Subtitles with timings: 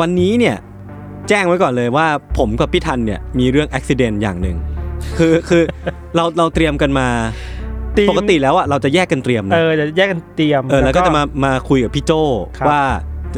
[0.00, 0.56] วันนี้เนี่ย
[1.28, 2.06] แจ้งไว้ก่อนเลยว่า
[2.38, 4.56] ผมกับพี่ทันเนี่ยมีเรื่องอุบัติเหตุอย่างหนึ่ง
[5.18, 5.62] คือคือ
[6.16, 7.08] เราเราเตรียมกันมา
[7.96, 12.12] ทีมปกติแล้วอะเราจะแยกกันเตรียมเอนะอจะแยกกันเตรียมเออแล้วก็จะมามาคุยกับพี่โจ
[12.58, 12.82] ครับว่า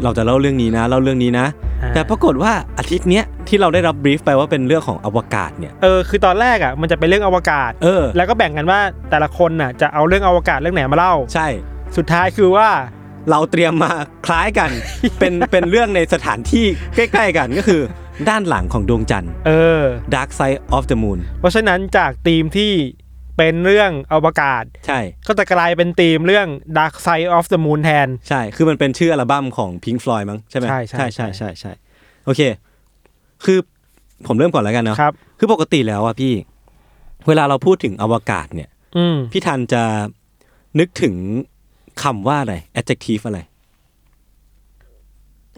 [0.05, 1.47] เราจะเล่าเรื่องนี้นะเล่าเรื่องนี้นะ
[1.83, 11.47] อ่าแต่ปรากฏว่าอาทิตย์เนี้ยที่เราได้รับ brief ไปว่าเป็นเรื่องของอวกาศเนี่ยเออคือตอนแรกอะมันจะเป็นเรื่องอวกาศเออแล้วก็แบ่งกันว่าแต่ละคนน่ะจะเอาเรื่องอวกาศเรื่องไหนมาเล่า ใช่
[11.97, 12.69] สุดท้ายคือว่า
[13.31, 13.93] เราเตรียมมา
[14.27, 14.71] คล้ายกัน
[15.19, 17.83] เป็นเป็นเรื่องในสถานที่ใกล้ ๆ กันก็คือ
[18.29, 19.83] ด้านหลังของดวงจันทร์ เออ
[20.15, 22.73] Dark Side of the Moon เพราะฉะนั้นจากธีมที่
[23.37, 26.49] เป็นเรื่องอวกาศ ใช่ ก็จะกลายเป็นธีมเรื่อง
[26.79, 31.73] Dark Side of the Moon แทน ใช่ คือมันเป็นชื่ออัลบั้มของ Pink Floyd มั้งใช่ไหมใช่ใช่ใช่ใช่ใช่ใช่
[32.25, 32.41] โอเค
[33.45, 33.59] คือ
[34.27, 36.35] ผมเริ่มก่อนแล้วกันเนาะครับ คือปกติแล้วอะพี่
[37.29, 39.83] เวลาเราพูดถึงอวกาศเนี่ย อืมพี่ทันจะ
[40.79, 41.15] นึกถึง
[42.03, 43.39] คำว่าอะไร adjective อะไร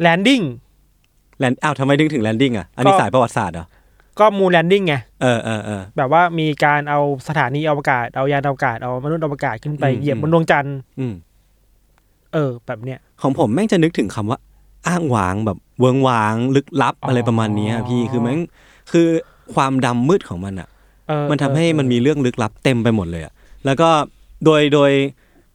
[0.07, 0.45] landing
[1.43, 3.67] land อ้าวทำไมนึกถึง landing อะ อันนี้ก็สายประวัติศาสตร์เหรอ
[4.21, 11.15] ก็ moon landing ไง เออเออเออ แบบว่ามีการเอาสถานีอวกาศ เอายานอวกาศ เอามนุษย์อวกาศขึ้นไปอืมเหยียบอืมบนดวงจันทร์อืม
[12.35, 14.39] เออ แบบเนี้ย ของผมแม่งจะนึกถึงคำว่า
[14.89, 18.41] อ้างว้างแบบเวิงว้างลึกลับอ๋อออะไรประมาณเนี้ยพี่คือแม่ง
[18.93, 19.07] คือ
[19.55, 20.69] ความดำมืดของมันอะ
[21.09, 23.33] เออมันทำให้เออมันมีเรื่องลึกลับเต็มไปหมดเลยอะ
[23.65, 23.89] แล้วก็
[24.45, 24.93] โดยโดย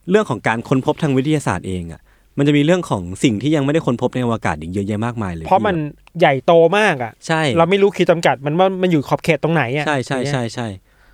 [0.09, 2.01] เรื่องของการค้นพบทางวิทยาศาสตร์เองอะ
[2.37, 5.75] มันจะมีเรื่องของสิ่งที่ยังไม่ได้ค้นพบในอวกาศอีกเยอะแยะมากมายเลย เพราะมัน
[6.19, 10.67] ใหญ่โตมากอะใช่เราไม่รู้ขีดจำกัด มันว่ามันอยู่ขอบเขตตรงไหนอะใช่ใช่ใช่ใช่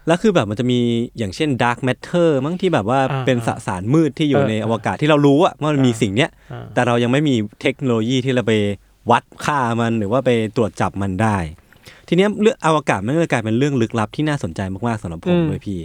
[0.08, 0.80] แล้วคือแบบมันจะมี
[1.18, 8.54] อย่างเช่น dark matter มั้งที่แบบว่าอ่าเป็นสสารมืดที่อยู่เออในอวกาศที่เรารู้อะว่ามันมีอ่าสิ่งเนี้ยอ่าแต่เรายังไม่มีเทคโนโลยีที่เราไป
[9.12, 11.38] วัดค่ามันหรือว่าไปตรวจจับมันได้
[12.08, 15.80] ทีเนี้ยเรื่องอวกาศมันก็เลยกลายเป็นเรื่องลึกลับที่น่าสนใจมากๆสำหรับผมเลยพี่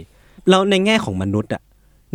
[0.49, 1.61] แล้วในแง่ของมนุษย์อะ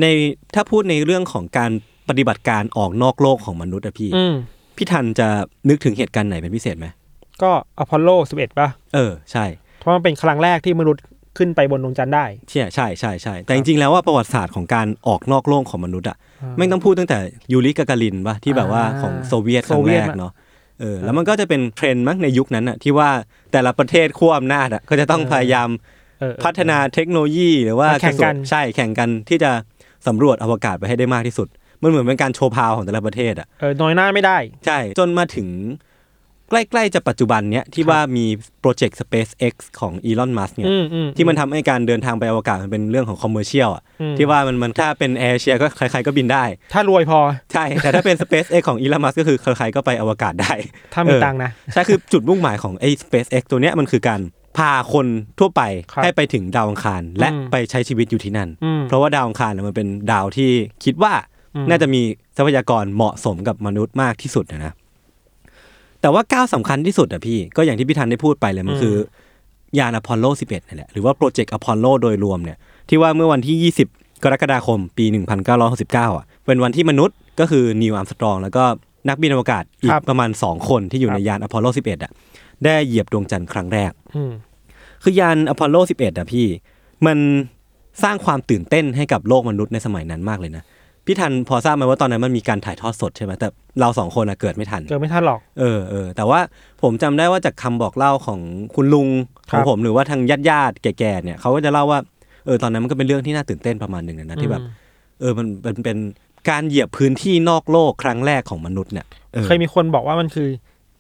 [0.00, 0.06] ใน
[0.54, 1.70] ถ้าพูดในเรื่องของการ
[2.08, 4.34] ปฏิบัติการออกนอกโลกของมนุษย์อะพี่อืม
[4.76, 5.28] พี่ทันจะ
[5.68, 6.86] นึกถึงเหตุการณ์ไหนเป็นพิเศษไหม
[7.42, 9.44] ก็อพอลโล 11 ป่ะ เออใช่
[9.80, 11.02] เพราะมันเป็นครั้งแรกที่มนุษย์
[11.38, 16.16] ขึ้นไปบนดวงจันทร์ได้ ใช่ใช่ใช่ใช่แต่จริงๆแล้วว่าประวัติศาสตร์ของการออกนอกโลกของมนุษย์อะ
[16.56, 17.18] ไม่งต้องพูดตั้งแต่
[17.52, 20.32] ยูริกาการินป่ะที่แบบว่าอ่าของโซเวียตครั้โซงเวีแรยตกอะเนาะ
[20.80, 23.10] เออแล้วมันก็จะเป็นเทรนด์มั้งในยุคนั้นอะที่ว่า
[23.52, 25.68] แต่ละประเทศขั้วอำนาจอะก็จะต้องพยายาม
[26.20, 29.50] เออเออ พัฒนาเทคโนโลยีหรือว่าแข่งกัน ระทรวใช่แข่งกันที่จะ
[30.06, 31.48] สำรวจอวกาศไปให้ได้มากที่สุด
[31.82, 34.36] มันเหมือนเป็นการโชว์ power ของแต่ละประเทศอะเออน้อยหน้าไม่ได้
[34.66, 35.48] ใช่จนมาถึง
[36.50, 38.26] ใกล้ๆจะปัจจุบันเนี้ยที่ว่ามี
[38.60, 47.20] โปรเจกต์ SpaceX ของอีลอนมัสก์เนี่ยอืมอืมที่มันทำให้การเดินทางไปอวกาศมันเป็นเรื่องของ commercial อะอืมที่ว่ามันมันถ้าเป็นแอร์เชียก็ใครๆก็บินได้ ถ้ารวยพอ
[47.52, 50.52] ใช่ แต่ถ้าเป็น SpaceX ของอีลอนมัสก์ก็คือใครๆก็ไปอวกาศได้
[50.94, 54.20] ถ้ามีเออตังค์นะ ใช่ คือจุดมุ่งหมายของไอ้ SpaceX ตัวเนี้ยมันคือการ
[54.56, 55.06] พาคน
[55.38, 55.62] ทั่วไป
[55.92, 60.50] ครับให้ไปถึงดาวอังคารและอืมไปใช้ชีวิตอยู่ที่นั่นอืมเพราะว่าดาวอังคารเนี่ยมันเป็นดาวที่
[60.84, 61.12] คิดว่า
[61.54, 62.00] อืมน่าจะมี
[62.36, 64.72] ทรัพยากรเหมาะสมกับมนุษย์มากที่สุดนะนะ
[66.00, 68.94] แต่ว่าก้าวสำคัญที่สุดอะพี่ก็อย่างที่พี่ทันได้พูดไปเลยมันคือ
[69.78, 72.58] ยานอพอลโล 11นั่นแหละหรือว่าโปรเจกต์อพอลโลโดยรวมเนี่ย
[72.88, 75.04] ที่ว่าเมื่อวันที่ 20 กรกฎาคม ปี
[75.60, 78.64] 1969 อะ เป็นวันที่มนุษย์ก็คือนีล อาร์มสตรอง แล้วก็
[79.08, 82.12] นักบินอวกาศอีกครับประมาณ 2 คนที่อยู่ครับในยานอพอลโล 11 อะ
[82.64, 84.32] ได้เหยียบดวงจันทร์ครั้งแรกอืม
[85.02, 86.46] คือยานอพอลโล 11อะพี่
[87.06, 87.18] มัน
[88.02, 90.64] สร้างความตื่นเต้นให้กับโลกมนุษย์ในสมัยนั้นมากเลยนะ
[91.06, 93.48] พี่ทันพอทราบไหมว่าตอนนั้นมันมีการถ่ายทอดสดใช่ไหมแต่
[93.80, 96.40] เราสองคนอะเกิดไม่ทันเกิดไม่ทันหรอกเออเออแต่ว่า
[96.82, 98.40] ผมจำได้ว่าจากคำบอกเล่าของ
[98.74, 99.08] คุณลุง
[99.50, 102.00] ขครัองบผมหรือว่าทางญาติญาติๆแก่ๆเนี่ยเขาก็จะเล่าว่า
[102.46, 104.70] เออตอนนั้นมันก็เป็นเรื่องที่น่าตื่นเต้นประมาณหนึ่งนะที่แบบอืม
[105.20, 105.98] เออมันเป็นเป็น
[106.50, 110.48] การเหยียบพื้นที่นอกโลกครั้งแรกของมนุษย์เนี่ยออเคยมีคนบอกว่ามันคือ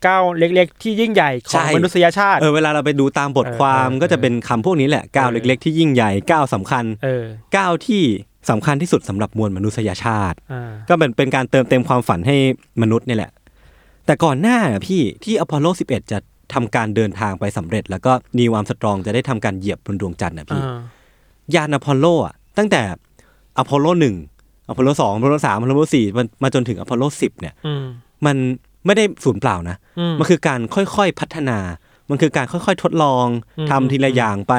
[0.06, 7.24] ก้าวเล็ก ๆ ที่ยิ่งใหญ่ขใช่องมนุษยชาติเออเวลาเราไปดูตามบทความเออเออก็จะเป็นคำพวกนี้แหละก้าวเออเล็ก ๆ ที่ยิ่งใหญ่ก้าวสำคัญเออ
[7.56, 8.02] ก้าวที่
[8.50, 12.36] สำคัญที่สุดสำหรับมวลมนุษยชาติอ่าก็เป็นเป็นการเติมเต็มความฝันให้
[12.82, 13.30] มนุษย์นี่แหละ
[14.06, 16.18] แต่ก่อนหน้าอะพี่ที่อพอลโล 11 จะ
[16.54, 20.78] ทำการเดินทางไปสำเร็จ แล้วก็นีล อาร์มสตรองจะได้ทำการเหยียบบนดวงจันทร์นะพี่อ่า
[21.54, 22.82] ยานอพอลโลอะตั้งแต่
[23.58, 24.16] อพอลโลหนึ่ง
[24.68, 27.84] อพอลโลสองอพอลโลสามอพอลโลสี่มันมาจนถึงอพอลโลสิบเนี่ยอืม
[28.26, 28.36] มัน
[28.86, 31.58] ไม่ได้สูญเปล่านะอืมมันคือการค่อยๆพัฒนา
[32.10, 33.26] มันคือการค่อยๆ ทดลอง
[33.58, 34.54] อืมทำทีละอย่างไป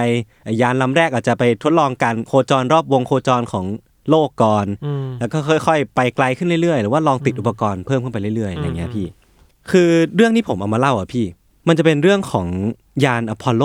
[0.45, 3.65] ไอ้ยานลำแรกอาจจะไปทดลองการโคจรรอบวงโคจรของ
[4.09, 9.07] โลกก่อนอืมแล้วก็ค่อยๆ ไปไกลขึ้นเรื่อยๆ หรือว่าลองติดอุปกรณ์เพิ่มขึ้นไปเรื่อยๆอะไรเงี้ยอืมพี่
[9.71, 11.25] คือเรื่องที่ผมเอามาเล่าอะพี่
[11.67, 12.47] มันจะเป็นเรื่องของ
[13.05, 13.63] ยานอพอลโล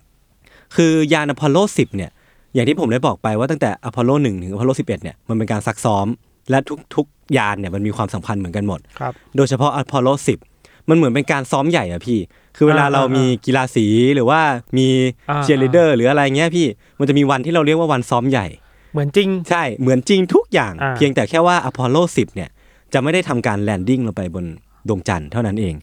[0.00, 2.10] 10 คือยานอพอลโล 10 เนี่ย
[2.54, 6.06] อย่างที่ผมได้บอกไปว่าตั้งแต่อพอลโล 1 ถึงอพอลโล 11 เนี่ย มันเป็นการซักซ้อม
[6.50, 6.58] และ
[6.94, 10.08] ทุกๆยานเนี่ยมันมีความสำคัญเหมือนกันหมดครับโดยเฉพาะอพอลโล
[10.48, 12.18] 10มันเหมือนเป็นการซ้อมใหญ่อะพี่
[12.56, 14.40] คือเวลาอ่าเรามีกีฬาสีหรือว่า
[14.78, 14.86] มี
[15.30, 16.66] อ่าเชียร์ลีดเดอร์หรืออะไรเงี้ยพี่
[16.98, 18.46] มันจะมีวันที่เราเรียกว่าวันซ้อมใหญ่
[18.92, 22.50] เหมือนจริง ใช่ เหมือนจริงทุกอย่างอ่าเพียงแต่แค่ว่าอพอลโล10เนี่ย
[22.92, 24.44] จะไม่ได้ทำการ landing ลงไปบน
[24.88, 25.74] ดวงจันทร์เท่านั้นเอง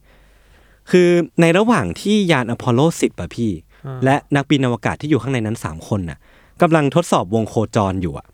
[0.91, 1.09] คือ
[1.41, 3.51] ในระหว่างที่ยานอพอลโล10อะพี่
[4.05, 6.17] และนักบินอวกาศที่อยู่ข้างในนั้น 3 คนน่ะ
[6.61, 8.25] กำลังทดสอบวงโคจรอยู่อะ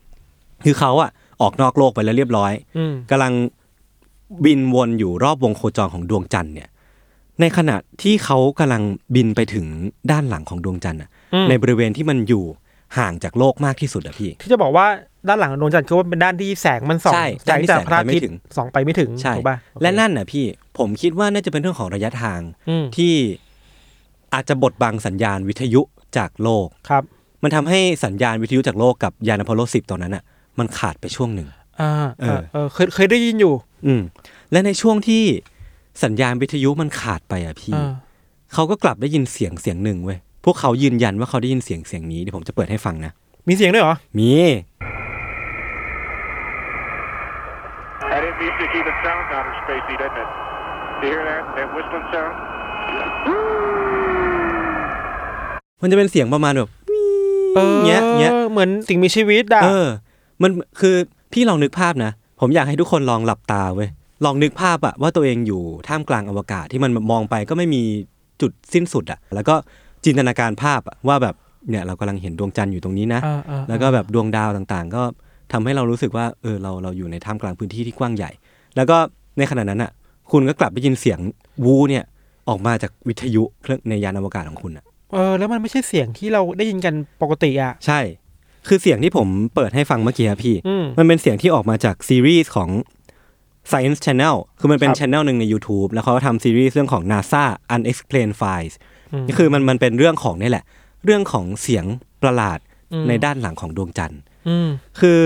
[0.66, 1.10] คือเขาอะ
[1.42, 3.34] ออกนอกโลกไปแล้วเรียบร้อยอืมกำลัง
[4.46, 6.70] บินวนอยู่รอบวงโคจรของดวงจันทร์เนี่ย
[7.42, 8.84] ในขณะที่เขากำลัง
[9.16, 9.66] บินไปถึง
[10.12, 12.44] ด้านหลังของดวงจันทร์อะอืมในบริเวณที่มันอยู่
[12.98, 14.86] ห่างจากโลกมากที่สุดอะพี่ ที่จะบอกว่า
[15.28, 20.46] ด้านหลังดวงจันทร์คือว่าเป็นด้านที่แสงมันส่องใช่แสงจากพระอาทิตด้านที่แสงไปไม่ถึย์งส่องไปไม่ถึงใช่ถูกป่ะและนั่นน่ะพี่
[20.78, 23.14] ผมคิดว่าน่าจะเป็นเรื่องของระยะทางอืมที่
[24.34, 25.82] อาจจะบดบังสัญญาณวิทยุ
[26.18, 27.04] จากโลกครับ
[27.44, 30.24] มันทำให้สัญญาณวิทยุจากโลกกับยานอพอลโล10ตอนนั้นอะ
[30.60, 31.48] มันขาดไปช่วงหนึ่ง
[31.82, 33.54] อ่าเออเออเคยเคยได้ยินอยู่
[33.86, 34.02] อืม
[34.52, 35.24] และในช่วงที่
[36.04, 37.94] สัญญาณวิทยุมันขาดไปอะพี่อ่า
[38.54, 43.12] เขาก็กลับได้ยินเสียงเสียงหนึ่งเว้ยพวกเขายืนยันว่าเขาได้ยินเสียงเสียงนี้เดี๋ยวผมจะเปิดให้ฟังนะ
[43.48, 44.32] มีเสียงด้วยเหรอมี
[48.12, 50.30] That is music even sounds outer spacey, doesn't it?
[51.02, 51.44] Do you hear that?
[51.56, 52.34] That whistling sound?
[55.82, 56.70] มันจะเป็นเสียงประมาณแบบ
[57.56, 59.88] เออเงี้ยเงี้ยเหมือนสิ่งมีชีวิตอะเออ
[60.44, 60.96] มันคือ
[61.34, 63.90] พี่ลองนึกภาพนะ ผมอยากให้ทุกคนลองหลับตาเว้ย
[64.26, 67.84] ลองนึกภาพอะว่าตัวเองอยู่ท่ามกลางอวกาศที่มันมองไปก็ไม่มี
[68.42, 69.56] จุดสิ้นสุดอะแล้วก็
[70.06, 71.36] จินตนาการภาพอะว่าแบบ
[71.70, 75.04] เนี่ยเรากำลังเห็นดวงจันทร์อยู่ตรงนี้นะเออเออแล้วก็แบบดวงดาวต่างๆ ก็
[75.52, 78.32] ทำให้เรารู้สึกว่าเออเราเราอยู่ในท่ามกลางพื้นที่ที่กว้างใหญ่
[78.76, 78.98] แล้วก็
[79.38, 79.92] ในขณะนั้นอะ
[80.32, 81.20] คุณก็กลับได้ยินเสียง
[81.66, 82.04] วูเนี่ย
[82.50, 88.00] ออกมาจากวิทยุเครื่องในยานอวกาศของคุณอะเออแล้วมันไม่ใช่เสียงที่เราได้ยินกันปกติอะใช่
[88.68, 92.70] คือเสียงที่ผมเปิดให้ฟังเมื่อกี้อะพี่อืมมันเป็นเสียงที่ออกมาจากซีรีส์ของ
[93.72, 97.44] Science Channel คือมันเป็นครับ channel หนึ่งใน YouTube แล้วเขาก็ทำซีรีส์เรื่องของ NASA
[97.76, 98.74] Unexplained Files
[99.14, 100.66] อืมนี่คือมันมันเป็นเรื่องของนี่แหละ
[101.06, 101.86] เรื่องของเสียง
[102.24, 102.60] ประหลาด
[102.94, 104.20] อืมในด้านหลังของดวงจันทร์
[104.50, 104.68] อืม
[105.00, 105.20] คือ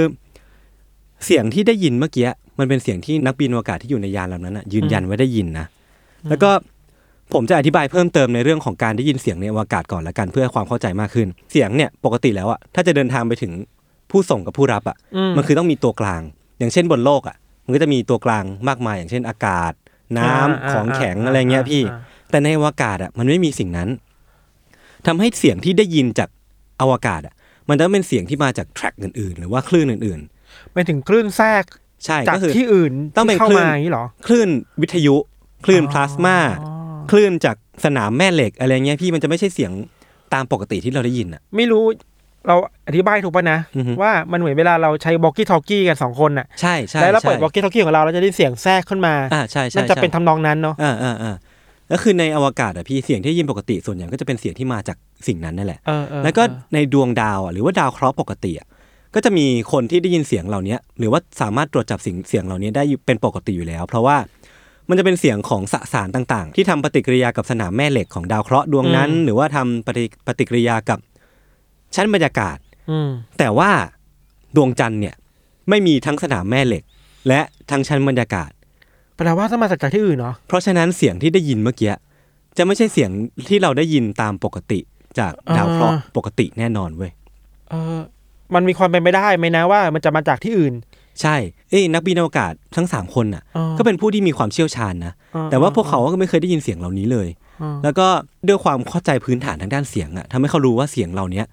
[1.26, 2.28] เสียงที่ได้ยินเมื่อกี้
[2.60, 5.66] มันเป็นเสียงที่นักบินอวกาศที่อยู่ในยานลำนั้นนะยืนยันว่าได้ยินนะ
[6.30, 6.52] แล้วก็
[7.33, 13.52] ผมจะอธิบายเพิ่มเติมในเรื่องของการได้ยินเสียงในอวกาศก่อนละกันเพื่อความเข้าใจมากขึ้น เสียงเนี่ยปกติแล้วอะถ้าจะเดินทางไปถึง
[14.11, 16.21] ผู้ส่งกับผู้รับอะอืมมันคือต้องมีตัวกลาง
[16.59, 17.35] อย่างเช่นบนโลกอะ
[17.66, 19.73] มันก็จะมีตัวกลางมากมาย อย่างเช่นอากาศ
[20.18, 23.90] น้ำอ่าของแข็งอ่าอะไรเงี้ยพี่อ่าแต่ในอวกาศอะมันไม่มีสิ่งนั้น
[25.07, 26.30] ทำให้เสียงที่ได้ยินจาก
[26.81, 27.33] อวกาศอะ
[27.69, 30.19] มันต้องเป็นเสียงที่มาจากแทร็กอื่นๆ หรือว่าคลื่นอื่น
[30.71, 34.50] ไม่ถึงคลื่นแทรกๆใช่จากก็คือที่อื่นต้องเป็นที่เข้าคลื่นมาอย่างนี้เหรอคลื่น
[34.81, 35.16] วิทยุ
[35.66, 36.38] คลื่นอ๋อพลาสมา
[37.11, 39.71] คลื่นจากสนามแม่เหล็กอะไรเงี้ยพี่มันจะไม่ใช่เสียง
[40.33, 41.83] ตามปกติที่เราได้ยินอะ ไม่รู้
[42.47, 42.56] เรา
[42.87, 51.35] อธิบายถูกป่ะนะอือฮึว่ามันเหมือนเวลาเราใช้บอกกี้ทอ k กี้กันสองคนน่ะใช่ใช่แล้วเราใช่เปิดบอกกี้ทอ k กี้ของเราเราจะได้เสียงแทรกขึ้นมาอ่าใช่ใช่น่าจะใช่เป็นทำนองนั้นเนาะอ่าอ่าอ่า
[51.89, 58.68] แล้วคือในอวกาศอะพี่เสียงที่ได้ยินปกติส่วนใหญ่ก็จะเป็นเสียงที่มาจากสิ่งนั้นนั่นแหละเออเออแล้วก็เออในดวงดาวอะหรือว่าดาวเคราะห์ปกติอะ
[59.15, 64.18] ก็จะมีคนที่ได้ยินเสียงเหล่านี้หรือว่าสามารถตรวจจับสิ่งเสียงเหล่านี้ได้อยู่เป็นปกติอยู่แล้ว เพราะว่า
[64.90, 71.00] มันจะเป็นเสียงของสสารต่างๆ ที่ทำปฏิกิริยากับสนามแม่เหล็กของดาวเคราะห์ดวงนั้น หรือว่าทำปฏิปฏิกิริยากับ
[71.95, 72.57] ชั้นบรรยากาศ
[72.92, 73.09] อืม
[73.40, 73.71] แต่ว่า
[74.56, 75.16] ดวงจันทร์เนี่ย
[75.69, 76.83] ไม่มีทั้งสนามแม่เหล็ก
[77.28, 78.52] และทั้งชั้นบรรยากาศ
[79.16, 81.94] แปลว่าต้องมาจากที่อื่นเนาะเพราะฉะนั้นเสียงที่ได้ยินเมื่อกี้
[82.57, 83.09] จะไม่ใช่เสียง
[83.50, 84.80] ที่เราได้ยินตามปกติ
[85.19, 87.11] จากดาวเคราะห์ปกติแน่นอนเว้ย
[87.69, 88.00] เออ
[88.54, 90.73] มันมีความเป็นไปได้ไหมนะว่า มันจะมาจากที่อื่น
[91.21, 91.35] ใช่
[91.69, 97.27] เอ้ยนักบินอวกาศทั้งสามคนน่ะอ๋อก็เป็นผู้ที่มีความเชี่ยวชาญนะอ๋อแต่ว่าพวกเขาก็ไม่เคยได้ยินเสียงเหล่านี้เลย
[97.61, 98.07] อ๋อแล้วก็
[98.47, 101.44] ด้วยความเข้าใจพื้นฐานทางด้านเสียงอะทำให้เขารู้ว่าเสียงเหล่านี้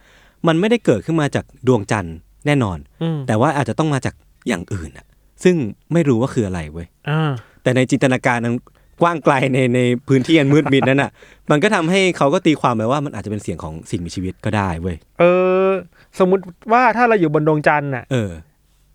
[0.46, 4.14] มันไม่ได้เกิดขึ้นมาจากดวงจันทร์แน่นอน อืมแต่ว่าอาจจะต้องมาจาก
[4.48, 5.06] อย่างอื่นอะ
[5.44, 5.56] ซึ่ง
[5.92, 7.30] ไม่รู้ว่าคืออะไรเว้ย อ่า
[7.62, 8.54] แต่ในจินตนาการอัน
[9.02, 11.10] กว้างไกลในในพื้นที่อันมืดมิดนั้นอะ
[11.50, 15.24] มันก็ทำให้เขาก็ตีความไปว่ามันอาจจะเป็นเสียงของสิ่งมีชีวิตก็ได้เว้ย เอ
[15.66, 15.68] อ
[16.18, 18.30] สมมุติว่าถ้าเราอยู่บนดวงจันทร์น่ะ เออ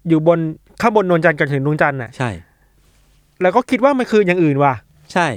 [0.10, 0.40] อยู่บน
[0.82, 2.30] ข้างบนดวงจันทร์กับถึงดวงจันทร์น่ะ ใช่
[3.42, 4.74] แล้วก็คิดว่ามันคืออย่างอื่นว่ะ
[5.14, 5.28] ใช่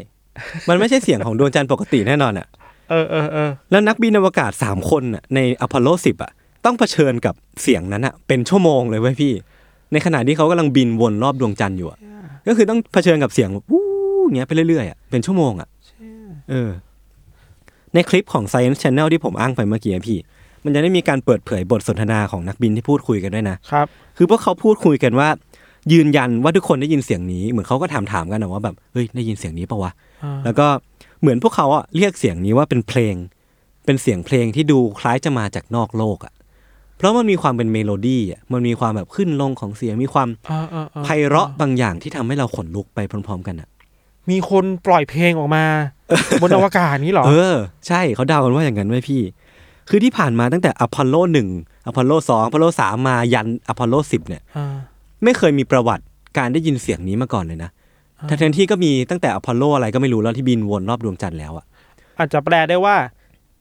[0.68, 2.46] มันไม่ใช่เสียงของดวงจันทร์ปกติแน่นอนอะ
[2.90, 6.32] เออเออเออแล้วนักบินอวกาศสามคนน่ะในอพอลโลสิบอะ
[6.64, 9.32] ต้องเผชิญกับเสียงนั้นอะ เป็นชั่วโมงเลยเว้ยพี่
[9.92, 11.98] ในขณะที่เขากำลังบินวนรอบดวงจันทร์อยู่อะ
[12.48, 13.84] ก็คือต้องเผชิญกับเสียงแบบวู้
[14.24, 15.68] อย่างเงี้ยไปเรื่อยๆอะ เป็นชั่วโมงอะ
[16.50, 16.70] เออ
[17.94, 20.18] ในคลิปของ Science Channel ที่ผมอ้างไปเมื่อกี้อะพี่
[20.66, 25.28] มันจะได้มีการเปิดเผยบทสนทนาของนักบินที่พูดคุยกันด้วยนะครับ คือพวกเขาพูดคุยกันว่า
[25.92, 29.92] ยืนยันว่าทุกคนได้ยินเสียงนี้ เหมือนเขาก็ถามถามๆกันนะว่าแบบเฮ้ยได้ยินเสียงนี้ปะวะ
[30.24, 30.66] อ่าแล้วก็
[31.20, 33.14] เหมือนพวกเขาอะเรียกเสียงนี้ว่าเป็นเพลง
[33.84, 36.32] เป็นเสียงเพลงที่ดูคล้ายจะมาจากนอกโลกอะ
[36.96, 43.68] เพราะมันมีความเป็นเมโลดี้อะมันมีความแบบขึ้นลงของเสียงมีความอ่าอ่าอ่าไพเราะบางอย่างที่ทำให้เราขนลุกไปพร้อม ๆ กันอะ
[44.30, 45.64] มีคนปล่อยเพลงออกมา
[46.42, 47.56] บนอวกาศนี้เหรอ เออ
[47.86, 49.22] ใช่เขาเดากันว่าอย่างนั้นเว้ยพี่
[49.88, 51.48] คือที่ผ่านมาตั้งแต่อพอลโลหนึ่ง
[51.86, 54.76] อพอลโลสองอพอลโลสามมายันอพอลโลสิบเนี่ยอ่า
[55.24, 56.04] ไม่เคยมีประวัติ
[56.38, 57.70] การได้ยินเสียงนี้มาก่อนเลยนะ
[58.28, 61.64] ทั้งๆที่ก็มีตั้งแต่อพอลโลอะไรก็ไม่รู้แล้วที่บินวนรอบดวงจันทร์แล้วอะ
[62.18, 62.96] อาจจะแปลได้ว่า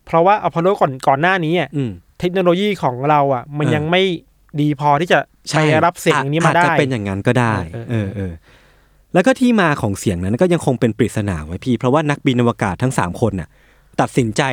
[0.05, 4.01] เพราะว่าอพอลโลก่อนก่อนหน้านี้อะอืมเทคโนโลยีของเราอะ มันเออยังไม่
[4.61, 8.31] ดีพอที่จะไปรับเสียงอย่างนี้มาได้อาจจะเป็นอย่างนั้นก็ได้เออเอเอออเออ
[9.13, 13.49] แล้วก็ที่มาของเสียงนั้นก็ยังคงเป็นปริศนาไว้พี่ เพราะว่านักบินอวกาศทั้งสามคนน่ะ
[14.01, 14.43] ตัดสินใจ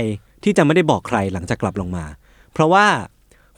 [0.45, 2.05] ที่จะไม่ได้บอกใครหลังจากกลับลงมา
[2.53, 2.87] เพราะว่า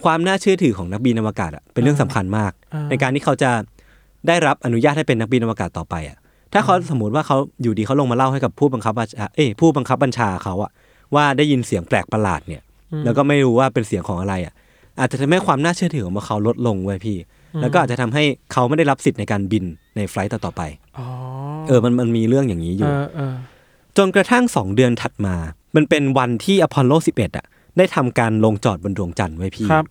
[0.04, 2.52] ความน่าเชื่อถือของนักบินอวกาศอะเป็นเรื่องสำคัญมาก
[2.90, 3.50] ในการที่เขาจะ
[4.28, 6.18] ได้รับอนุญาตให้เป็นนักบินอวกาศต่อไปอะ
[6.52, 10.70] ถ้าเขาสมมติว่าเขาอยู่ดีเขาลงมาเล่าให้กับผู้บังคับบัญชาเอ้ยผู้บังคับบัญชาเขาอะ
[11.14, 12.62] ว่าได้ยินเสียงแปลกประหลาดเนี่ย
[13.04, 14.54] แล้วก็ไม่รู้ว่าเป็นเสียงของอะไรอะ
[15.00, 17.16] อาจจะทำให้ความน่าเชื่อถือของพวกเขาลดลงเว้ยพี่
[17.60, 19.64] แล้วก็อาจจะทำให้เขาไม่ได้รับสิทธิ์ในการบิน
[19.96, 20.62] ใน flight ต่อๆไป
[20.98, 21.06] อ๋อ
[21.68, 23.34] เออมันมันมีเรื่องอย่างนี้อเอยู่อเออ
[23.96, 25.34] จนกระทั่งสองเดือนถัดมา
[25.76, 27.46] มันเป็นวันที่อพอลโล 11 อะ
[27.78, 29.86] ได้ทำการลงจอดบนดวงจันทร์เว้ยพี่ครับ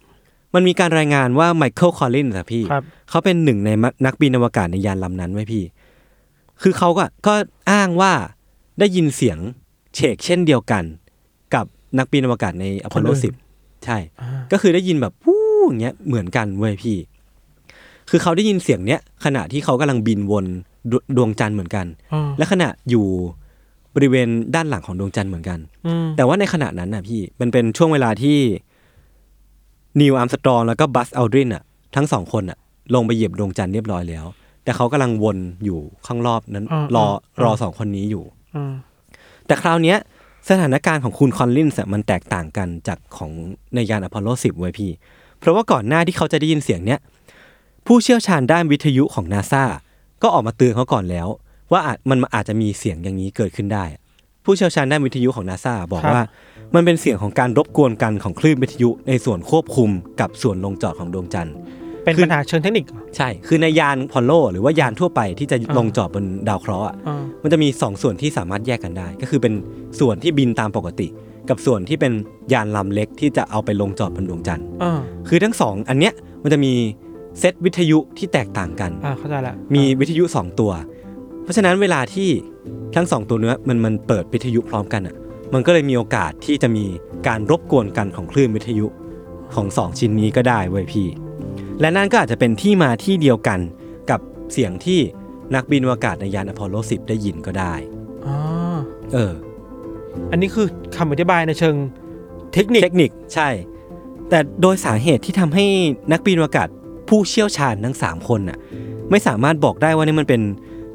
[0.54, 3.70] มันมีการรายงานว่าไมเคิลคอลลินส์อะพี่ครับเขาเป็นหนึ่งใน
[4.06, 5.64] นักบินอวกาศในยานลำนั้นเว้ยพี่
[6.62, 7.34] คือเขาก็ก็
[7.72, 8.14] อ้างว่า
[8.80, 9.38] ได้ยินเสียง
[9.96, 10.84] เฉกเช่นเดียวกัน
[11.54, 11.66] กับ
[11.98, 13.98] นักบินอวกาศในอพอลโลคนอื่น10 ใช่
[14.52, 16.98] ก็คือได้ยินแบบวู้อย่างเงี้ยเหมือนกันเว้ยพี่
[18.10, 20.46] คือเขาได้ยินเสียงเนี้ยขณะที่เขากำลังบินวน
[20.92, 23.08] ดวดวงจันทร์เหมือนกันอ๋อและขณะอยู่
[23.96, 28.38] บริเวณด้านหลังของดวงจันทร์เหมือนกันอืมแต่ว่าในขณะนั้นน่ะพี่มันเป็นช่วงเวลาที่
[30.00, 31.64] นิวอัมสตรองแล้วก็บัสอัลดรินอะ
[31.96, 32.58] ทั้งสองคนอะ
[32.96, 34.26] ลงไปเหยียบดวงจันทร์เรียบร้อยแล้ว
[34.64, 37.06] แต่เขากำลังวนอยู่ข้างรอบนั้นรอ
[37.44, 38.24] รอสองคนนี้อยู่
[38.56, 38.74] อืม
[39.48, 39.98] แต่คราวเนี้ย
[40.50, 43.32] สถานการณ์ของคุณคอนลินส์อะมันแตกต่างกันจากของ
[43.76, 44.92] ในยานอพอลโล 10 ไว้ยพี่
[45.40, 47.00] เพราะว่าก่อนหน้าที่เขาจะได้ยินเสียงเนี้ย
[47.86, 49.64] ผู้เชี่ยวชาญด้านวิทยุของนาซา
[50.22, 51.28] ก็ออกมาเตือนเขาก่อนแล้ว
[51.74, 53.86] ว่าอาจมันอาจจะมีเสียงอย่างนี้เกิดขึ้นได้
[54.46, 56.22] ผู้เชี่ยวชาญด้านวิทยุของนาซาบอกว่า
[56.76, 59.90] มันเป็นเสียงของการรบกวนกันของคลื่นวิทยุในส่วนควบคุม
[60.22, 61.56] กับส่วนลงจอดของดวงจันทร์
[62.04, 69.54] เป็นคือปัญหาเชิงเทคนิคเหรอใช่ คือในยานพอลโล หรือว่ายานทั่วไปที่จะลงจอดบนดาวเคราะห์อะอ่ามันจะมีสองส่วนที่สามารถแยกกันได้ ก็คือเป็น
[70.00, 71.08] ส่วนที่บินตามปกติ
[71.50, 72.14] กับส่วนที่เป็น
[72.54, 76.14] ยานลำเล็กที่จะเอาไปลงจอดบนดวงจันทร์อ่าคือทั้งสองอันเนี้ย
[76.44, 76.74] มันจะมี
[77.40, 80.72] เซตวิทยุที่แตกต่างกันอ่าเข้าใจละมีวิทยุสองตัว
[81.44, 82.30] เพราะฉะนั้นเวลาที่
[82.96, 85.16] ทั้งสองตัวเนี้ยมันมันเปิดวิทยุพร้อมกันอะ
[85.54, 86.86] มันก็เลยมีโอกาสที่จะมี
[87.28, 88.88] การรบกวนกันของคลื่นวิทยุ
[89.56, 91.08] ของสองชิ้นนี้ก็ได้เว้ยพี่
[91.82, 93.60] และนั่นก็อาจจะเป็นที่มาที่เดียวกัน
[94.10, 94.20] กับ
[94.52, 95.00] เสียงที่
[95.56, 97.74] นักบินอวกาศในยานอพอลโล 10 ได้ยินก็ได้
[98.26, 98.36] อ๋อ
[99.14, 99.34] เออ
[100.32, 101.76] อันนี้คือคำอธิบายในเชิง
[102.54, 103.50] เทคนิค เทคนิคใช่
[104.30, 105.66] แต่โดยสาเหตุที่ทำให้
[106.12, 106.68] นักบินอวกาศ
[107.10, 108.58] ผู้เชี่ยวชาญทั้ง 3 คนน่ะ
[109.12, 110.42] ไม่สามารถบอกได้ว่านี่มันเป็น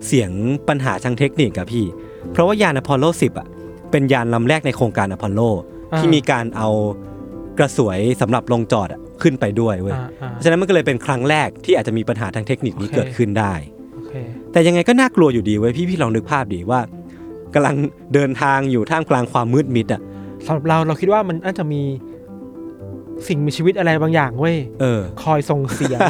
[0.07, 0.31] เสียง
[0.69, 1.85] ปัญหาทางเทคนิคอะพี่
[2.33, 3.47] เพราะว่ายานอพอลโล 10อะ
[3.91, 5.41] เป็นยานลำแรกในโครงการอพอลโล
[5.93, 6.69] อ่าที่มีการเอา
[7.59, 13.55] กระสวยสำหรับลงจอดอะขึ้นไปด้วยเว้ยอ่าอ่าเพราะฉะนั้นมันก็เลยเป็นครั้งแรกที่อาจจะมีปัญหาทางเทคนิคนี้โอเคเกิดขึ้นได้
[13.95, 14.13] โอเค
[14.53, 16.81] แต่ยังไงก็น่ากลัวอยู่ดีเว้ยพี่พี่ลองนึกภาพดิว่า
[17.55, 17.77] กำลัง
[18.15, 20.01] เดินทางอยู่ท่ามกลางความมืดมิดอะ
[20.45, 21.83] สำหรับเราเราคิดว่ามันน่าจะมี
[23.27, 26.01] สิ่งมีชีวิตอะไรบางอย่างเว้ยเออ คอยส่งเสียง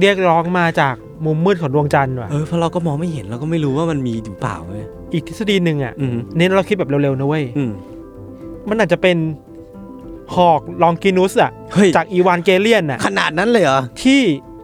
[0.00, 0.94] เรียกร้องมาจาก
[1.24, 7.70] มุมมืดของดวงจันทร์ว่ะ เออเพราะเราก็มองไม่เห็นเราก็ไม่รู้ว่ามันมีอยู่เปล่าเว้ยอีกทฤษฎีหนึ่งอะอืมเน้นเราคิดแบบเร็วๆนะเว้ย อืม
[8.68, 9.16] มันอาจจะเป็น
[10.36, 14.20] หอกลองกินุสอะ เฮ้ยจากอีวานเกเลียนอะ ขนาดนั้นเลยเหรอที่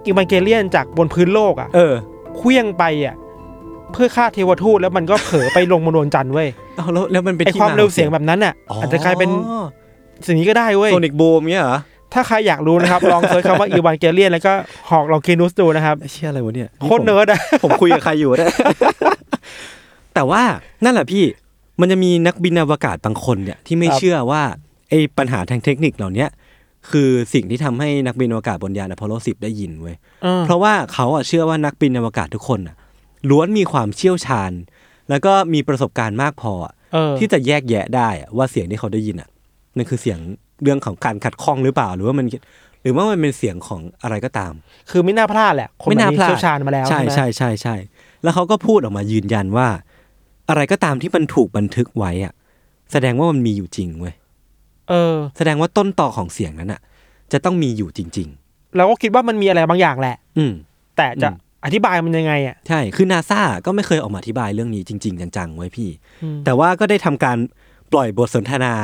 [0.06, 1.94] อีวานเกเลียนจากบนพื้นโลกอะเออ
[2.36, 3.14] เคลี้ยงไปอะ
[3.92, 9.30] เพื่อฆ่าเทวทูตแล้วมันก็เผลอไปลงบนดวงจันทร์เว้ย เอาแล้วแล้วมันเป็นไอที่ความเร็วเสียงแบบนั้นอะ อาจจะกลายเป็น
[10.26, 11.78] สิ่งนี้ก็ได้เว้ยโซนิกบูมเงี้ยเหรอ
[12.14, 14.52] ถ้าใครอยากรู้นะครับ ลอง search คำว่า Evangelion แล้วก็
[14.90, 18.52] หอกลองกินุสดูนะครับไอ้เชี่ยอะไรวะเนี่ยโคตรเนิร์ดอะผมคุยกับใครอยู่เนี่ย
[20.14, 20.42] แต่ว่า
[20.84, 21.24] นั่นแหละพี่
[21.80, 24.42] มันจะมีนักบินอวกาศบางคนเนี่ยที่ไม่ครับเชื่อว่า
[24.88, 26.28] ไอ้ปัญหาทางเทคนิคเหล่าเนี้ย
[26.90, 32.76] คือสิ่งที่ทำให้นักบินอวกาศบนยานอพอลโล10ได้ยินเว้ยเออเพราะว่าเขาอะเชื่อว่านักบินอวกาศทุกคนอะ
[33.30, 34.52] ล้วนมีความเชี่ยวชาญ
[35.10, 39.28] แล้วก็มีประสบการณ์มากพออะเออที่จะแยกแยะได้อะว่าเสียงที่เขาได้ยินอะ
[39.76, 40.18] นั่นคือเสียง
[40.62, 42.26] เรื่องของการขัดข้องหรือเปล่า หรือว่ามัน
[42.82, 44.52] หรือว่ามันเป็นเสียงของอะไรก็ตาม
[44.90, 47.76] คือไม่น่าพลาดแหละ คนไม่แบบน่านี้พลาดเชี่ยวชาญมาแล้วใช่ไหมใช่ใช่ใช่
[48.22, 49.68] แล้วเขาก็พูดออกมายืนยันว่า
[50.48, 52.32] อะไรก็ตามที่มันถูกบันทึกไว้อะ
[52.92, 54.14] แสดงว่ามันมีอยู่จริงเว้ย
[54.88, 56.80] เออ แสดงว่าต้นต่อของเสียงนั้นอะ
[57.32, 58.30] จะต้องมีอยู่จริง
[58.76, 60.52] เราก็คิดว่ามันมีอะไรบางอย่างแหละๆอืม
[60.96, 65.90] แต่จะอืมอธิบายมันยังไงอะใช่คือนาซาก็ไม่เคยออกมาอธิบายเรื่องนี้จริง ๆ จังๆไว้พี่
[66.22, 67.36] อืมแต่ว่าก็ได้ทำการ
[67.92, 68.74] ปล่อยบทสนทนา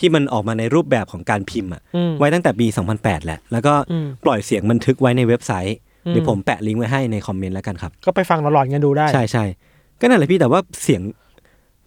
[0.00, 2.66] ที่มันออกมาในรูปแบบของการพิมพ์อะอืมไว้ตั้งแต่ปี
[2.96, 5.76] 2008 แหละ แล้วก็อืมปล่อยเสียงบันทึกไว้ในเว็บไซต์
[6.06, 9.44] อืมเดี๋ยวผมแปะลิงก์ไว้ให้ในคอมเมนต์แล้วกันครับ ก็ไปฟังหลอนๆกันดูได้ ใช่ใช่
[10.00, 11.02] ก็นั่นแหละพี่แต่ว่าเสียง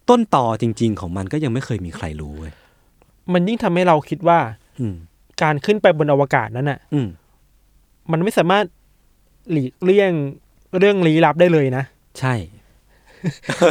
[0.09, 2.53] ต้นต่อจริง ๆ ของมันก็ยังไม่เคยมีใครรู้เว้ย
[3.33, 4.39] มันยิ่งทำให้เราคิดว่า
[4.79, 4.95] อืม
[5.41, 7.07] การขึ้นไปบนอวกาศนั้นอะ อืม
[8.11, 8.65] มันไม่สามารถ
[9.51, 10.11] หลีกเลี่ยง
[10.79, 11.83] เรื่องลี้ลับได้เลยนะ
[12.19, 12.33] ใช่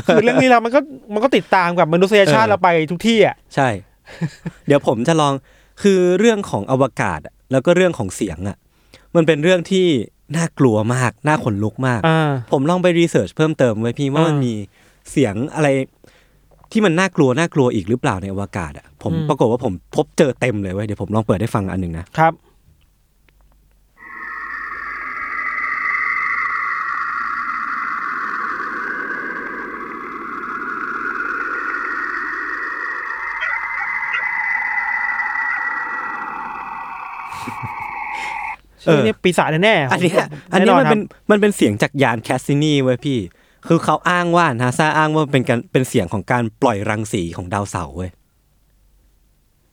[0.06, 0.80] คือเรื่องลี้ลับมันก็
[1.12, 3.68] มันก็ติดตามกับมนุษยชาติเออเราไปทุกที่อะใช่
[4.66, 5.34] เดี๋ยวผมจะลอง
[5.82, 8.56] คือเรื่องของอวกาศอะแล้วก็เรื่องของเสียงอะ
[9.16, 9.86] มันเป็นเรื่องที่
[10.36, 14.54] น่ากลัวมาก น่าขนลุกมากอ่าผมลองไปรีเสิร์ชเพิ่มเติมไว้พี่ว่าอ่ามัมันมี
[15.10, 15.68] เสียงอะไร
[16.72, 22.32] ที่มันน่ากลัวน่ากลัวอีกหรือเปล่าในอวกาศอะผมอืมปรากฏว่าผมพบเจอเต็มเลยเว้ยเดี๋ยวผมลองเปิดให้ฟังอันหนึ่งนะครับ
[38.86, 43.18] เออนี่ปีศาจแน่ๆอันเนี้ยผมอันเนี้ยแมันเป็นครับมันเป็นเสียงจากยานแคสซินีเว้ยพี่
[43.66, 48.10] คือเขาอ้างว่านาซาอ้างว่าเป็นการเป็นเสียงของการปล่อยรังสีของดาวเสาร์เว้ย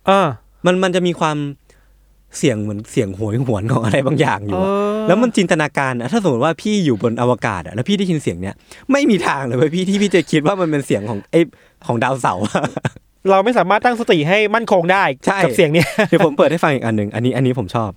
[0.07, 0.27] เออ
[0.65, 1.37] มันมันจะมีความ
[2.37, 8.55] เสียงเหมือนเสียงโหยหวนของอะไรบางอย่างอยู่อะเออแล้วมันจินตนาการอะถ้าสมมติว่าพี่อยู่บนอวกาศอะแล้วพี่ได้ยินเสียงเนี้ย
[8.91, 11.35] ไม่มีทางเลยเว้ยพี่ที่พี่จะคิดว่ามันเป็นเสียงของไอ
[11.87, 12.65] ของดาวเสาร์อะ
[13.29, 17.91] เราไม่สามารถตั้งสติให้มั่นคงได้ใช่กับเสียงเนี้ยเดี๋ยวผมเปิดให้ฟังอีกอันหนึ่งอันนี้อันนี้ผมชอบ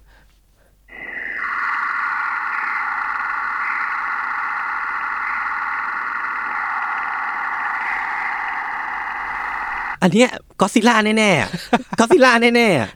[10.02, 12.90] อันเนี้ยก็ซิล่าแน่ๆก็ซิล่าแน่ๆอะ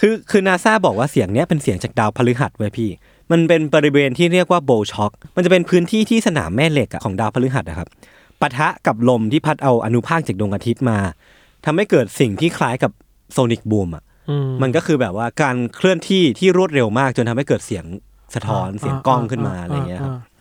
[0.00, 2.90] คือคือนาซาบอกว่าเสียงเนี้ยเป็นเสียงจากดาวพฤหัสเว้ยพี่
[3.30, 7.88] มันเป็นบริเวณที่เรียกว่าโบช็อก มันจะเป็นพื้นที่ที่สนามแม่เหล็กอะของดาวพฤหัสนะครับ
[8.40, 10.98] ปะทะกับลมที่พัดเอาอนุภาคจากดวงอาทิตย์มา
[11.64, 12.90] ทำให้เกิดสิ่งที่คล้ายกับ
[13.32, 17.84] โซนิกบูมอะอืมมันก็คือแบบว่าการเคลื่อนที่ที่รวดเร็วมากจนทำให้เกิดเสียง
[18.34, 20.33] สะท้อนเสียงกล้องขึ้นมาอะไรอย่างเงี้ยครับา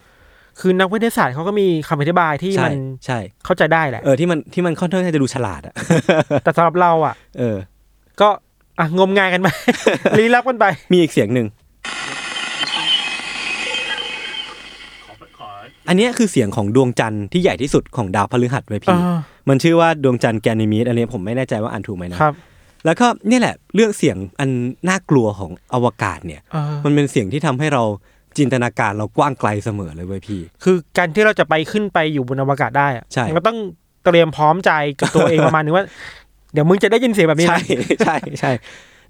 [0.66, 5.74] คือนักวิทยาศาสตร์เขาก็มีคำอธิบายที่ใช่มันใช่เข้าใจได้แหละเออที่มันที่มันค่อนข้างจะดูฉลาดอะ
[6.44, 7.58] แต่สำหรับเราอะ เออ
[8.22, 8.30] ก็
[8.80, 9.48] อะงมงายกันไป
[10.20, 11.48] ลี้ลับกันไป มีอีกเสียงหนึ่ง
[15.88, 19.18] อันเนี้ยคือเสียงของดวงจันทร์ที่ใหญ่ที่สุดของดาวพฤหัสไว้ยพี่อ่า
[19.50, 22.34] มันชื่อว่าดวงจันทร์แกนิมีดอันนี้ผมไม่แน่ใจว่าอ่านถูกไหมนะครับ
[22.86, 24.50] แล้วก็เนี่ยแหละเรื่องเสียงอัน
[24.90, 27.84] น่ากลัวของอวกาศเนี่ยเออมันเป็นเสียงที่ทำให้เรา
[28.38, 33.58] จินตนาการเรากว้างไกลเสมอเลยเว้ยพี่ คือการที่เราจะไปขึ้นไปอยู่บนอวกาศได้อะใช่มันก็ต้อง
[34.06, 35.86] เตรียมพร้อมใจกับตัวเองประมาณนึงว่า
[36.54, 38.52] เดี๋ยวมึงจะได้ยินเสียงแบบนี้ใช่นะใช่ใช่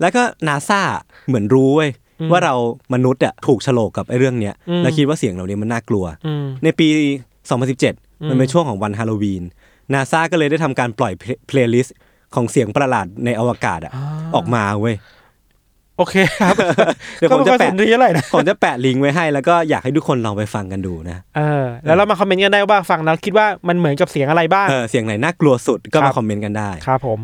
[0.01, 0.81] แล้วก็นาซา
[1.27, 2.55] เหมือนรู้เว้ยอืมว่าเรา
[2.93, 6.87] มนุษย์อะถูกโฉลกกับไอ้เรื่องเนี้ยอืมแล้วคิดว่าเสียงเหล่านี้มันน่ากลัวอืมในปี
[7.57, 9.43] 2017 มันเป็นช่วงของวันฮาโลวีน
[9.93, 11.13] นาซาก็เลยได้ทำการปล่อย
[11.47, 11.95] playlist
[12.35, 13.93] ของเสียงประหลาดในอวกาศอะ
[14.35, 16.55] ออกมาเว้ยโอเคครับ
[17.17, 27.19] เดี๋ยวก็ผมไม่จะค่อยสแปะนใจเท่าไหร่นะผมจะแปะลิงก์ไว้ให้แล้วก็อยากให้ทุกคนลองไปฟังกันดูนะเออแล้วเรามา comment กันได้ว่าฟังแล้วคิดว่ามันเหมือนกับเสียงอะไรบ้างเออเสียงไหนน่ากลัวสุดก็ครัมา comment กันได้ครับผม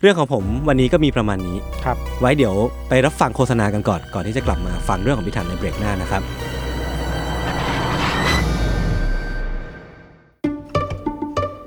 [0.00, 2.54] เรื่องของผมวันนี้ก็มีประมาณนี้ครับ ไว้เดี๋ยว
[2.88, 6.22] ไปรับฟังโฆษณากันก่อนก่อนที่จะกลับมาฟังเรื่องของพิธันในเบรกหน้านะครับ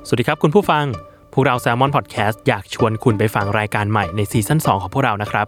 [0.08, 0.86] สวัสดีครับคุณผู้ฟัง
[1.34, 5.48] พวกเรา s ซ l m o n Podcast อยากชวนคุณไปฟังรายการใหม่ในซีซั่น2ของพวกเรานะครับ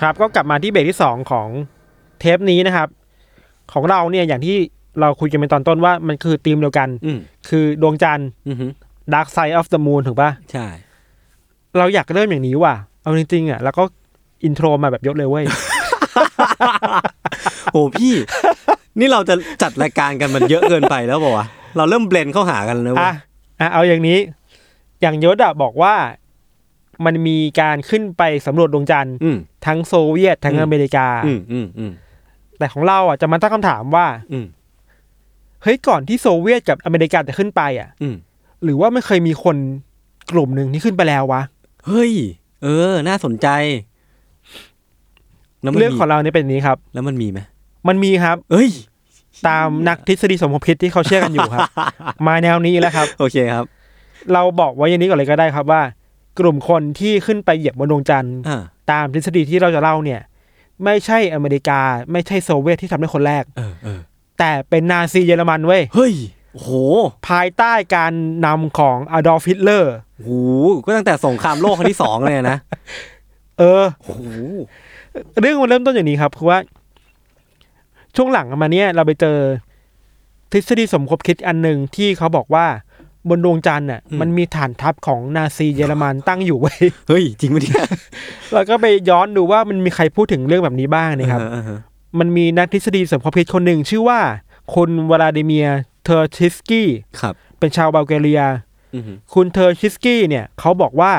[0.00, 1.48] ครับก็กลับมาที่เบรกที่สองของ
[2.20, 2.88] เทปนี้นะครับ
[3.72, 4.56] ของเราเนี่ยอย่างที่
[5.00, 8.66] เราคุยกันเป็นตอนต้นว่ามันคือธีมเดียวกัน อืมคือดวงจันทร์ อือฮึ
[9.12, 10.66] Dark Side of the Moon ถูกปะใช่
[11.78, 13.82] เราอยากเริ่มอย่างนี้ว่ะ เอาจริงๆอะแล้วก็
[14.44, 15.44] อินโทรมาแบบยศเลยเว้ย
[17.72, 18.14] โอ้พี่
[18.98, 23.16] นี่เราจะจัดรายการกันมันเยอะเกินไปแล้วบอกว่าวะเราเริ่มเบลนเข้าหากันแล้วนะเว้อะย
[23.60, 24.18] อะเอาอย่างนี้
[25.00, 25.94] อย่างยศอะบอกว่า
[27.06, 31.92] มันมีการขึ้นไปสำรวจดวงจันทร์อืมทั้งโซเวียตทั้งอืมอเมริกาอืมอืมอืม
[32.58, 34.46] แต่ของเราอะจะมาตั้งคำถามว่าอืม
[35.62, 38.14] เฮ้ยก่อนที่โซเวียตกับอเมริกาจะขึ้นไป อะอืม
[38.64, 39.56] หรือว่าไม่เคยมีคน
[40.32, 41.42] กลุ่มหนึ่งที่ขึ้นไปแล้ววะ
[41.86, 42.12] เฮ้ย
[42.62, 43.48] เออ น่าสนใจ
[45.62, 47.38] แล้วมันเรื่องมีของเราเนี่ยเป็นอย่างนี้ครับ แล้วมันมีไหม
[47.88, 48.70] มันมีครับ เอ้ย
[49.48, 51.68] ตามนักทฤษฎีสมคบคิดที่เขาเชื่อกันอยู่ครับ
[52.26, 53.66] มาแนวนี้แล้วครับ โอเคครับ
[54.32, 55.80] เราบอกไว้อย่างนี้ก่อนเลยก็ได้ครับว่า
[56.38, 60.20] กลุ่มคนที่ขึ้นไปเหยียบบนดวงจันทร์อ่าตามทฤษฎีที่เราจะเล่าเนี่ย
[60.84, 61.80] ไม่ใช่อเมริกา
[62.12, 64.00] ไม่ใช่โซเวียตที่ทำได้คนแรกเออเออ
[64.38, 66.14] แต่เป็นนาซีเยอรมันเว้ยเฮ้ย
[66.52, 66.70] โอ้โห
[67.28, 68.12] ภายใต้การ
[68.46, 70.30] นำของอดอล์ฟฮิตเลอร์โอ้โห
[70.84, 72.58] ก็ตั้งแต่สงครามโลกครั้งที่สองเลยนะ
[73.58, 74.22] เออโอ้โห
[75.40, 76.58] เรื่องมันเริ่มต้นอย่างนี้ครับ คือว่า
[78.16, 79.36] ช่วงหลังมาเนี่ยเราไปเจอ
[80.52, 82.66] ทฤษฎีสมคบคิดอันหนึ่งที่เขาบอกว่า
[83.28, 87.84] บนดวงจันทร์น่ะมันมีฐานทัพของนาซีเยอรมันตั้งอยู่เว้ยเฮ้ย จริงปะเนี่ย
[88.52, 91.78] เราก็ไปย้อนดูว่ามันมีใครพูดถึงเรื่องแบบนี้บ้างนะครับอ่าฮะ
[92.18, 94.20] มันมีนักทฤษฎีสมคบคิดคนหนึ่งชื่อว่า
[94.74, 96.88] คุณวลาดิเมียร์เทอร์ชิสกี้
[97.20, 98.42] ครับเป็นชาวบัลแกเรีย
[98.94, 101.12] อืมคุณเทอร์ชิสกี้เนี่ยเขาบอกว่า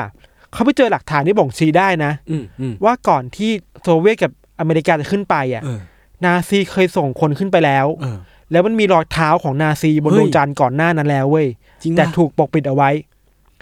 [0.52, 3.50] เขาไปเจอหลักฐานที่บ่งชี้ได้นะอืมอืมว่าก่อนที่
[3.82, 5.80] โซเวียตกับอเมริกาจะขึ้นไปอะเออ
[6.24, 8.18] นาซีเคยส่งคนขึ้นไปแล้วเออ
[8.52, 11.46] แล้วมันมีรอยเท้าของนาซีบนเฮ้ยดวงจันทร์ก่อนหน้านั้นแล้วเว้ย
[11.82, 12.90] จริงปะแต่ถูกปกปิดเอาไว้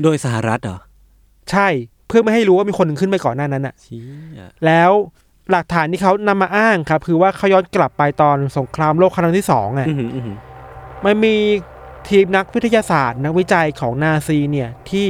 [0.02, 0.78] โดยสหรัฐเหรอ
[1.50, 1.68] ใช่
[2.08, 4.02] เพื่อไม่ให้รู้ว่ามีคนหนึ่งขึ้นไปก่อนหน้านั้นอะชี้
[4.38, 4.90] อะแล้ว
[5.50, 10.30] หลักฐานที่เขานำมาอ้างครับ คือว่าเขาย้อนกลับไปตอนสงครามโลกครั้งที่สองอะอืมอืม
[11.04, 11.36] มันมี
[12.08, 15.06] ทีมนักวิทยาศาสตร์ นักวิจัยของนาซีเนี่ยที่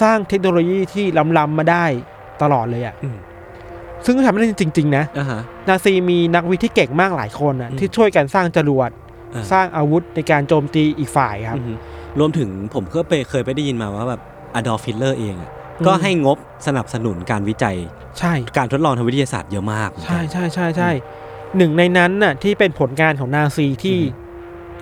[0.00, 1.04] สร้างเทคโนโลยีที่
[1.38, 1.84] ล้ำๆมาได้
[2.42, 3.16] ตลอดเลยอะอืม
[4.04, 8.90] ซึ่งก็ทำได้จริง ๆ นะ อ่าฮะ นาซีมีนักวิทย์ที่เก่งมากหลายคนอะอืมที่ช่วยกันสร้างจรวด
[9.34, 11.76] อ่า สร้างอาวุธในการโจมตีอีกฝ่ายครับ อืม
[12.18, 14.20] รวมถึงผมก็ไปเคยไปได้ยินมาว่าแบบ
[14.54, 17.76] อดอล์ฟฮิตเลอร์เองอะอืม ก็ให้งบสนับสนุนการวิจัย
[18.18, 20.90] ใช่ การทดลองทางวิทยาศาสตร์เยอะมากเหมือนกัใช่น ใช่ใช่ใช่
[21.56, 23.98] หนึ่งในนั้นน่ะที่เป็นผลงานของนาซีที่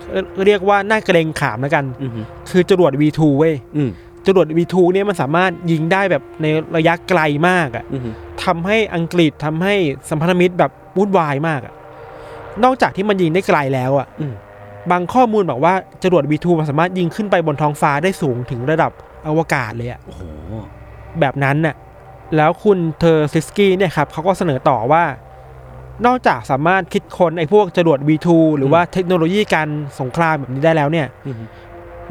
[0.09, 2.11] เอ่อเรียกว่าน่าเกรงขามแล้วกัน อืม
[2.51, 3.89] คือจรวด V2 เว้ย อืม
[4.27, 6.45] จรวด V2 เนี่ยมันสามารถยิงได้แบบใน
[6.77, 8.01] ระยะไกลมากอะอืม
[8.43, 9.75] ทำให้อังกฤษทำให้
[10.09, 11.73] สัมพันธมิตรแบบวุ่นวายมากอะ
[12.63, 14.33] นอกจากที่มันยิงได้ไกลแล้วอะอืม
[14.91, 18.91] บางข้อมูลบอกว่าจรวด V2 มันสามารถยิงขึ้นไปบนท้องฟ้าได้สูงถึงระดับ
[19.27, 20.21] อวกาศเลยอะโอ้โห
[21.19, 21.75] แบบนั้นน่ะ
[22.37, 25.03] แล้วคุณเทอร์ซิสกี้เนี่ยครับเขาก็เสนอต่อว่า
[26.05, 29.67] นอกจากสามารถคิดค้นไอ้พวกจรวด V2 หรือว่าเทคโนโลยีการ
[29.99, 31.35] สงครามแบบนี้ได้แล้วเนี่ยอืม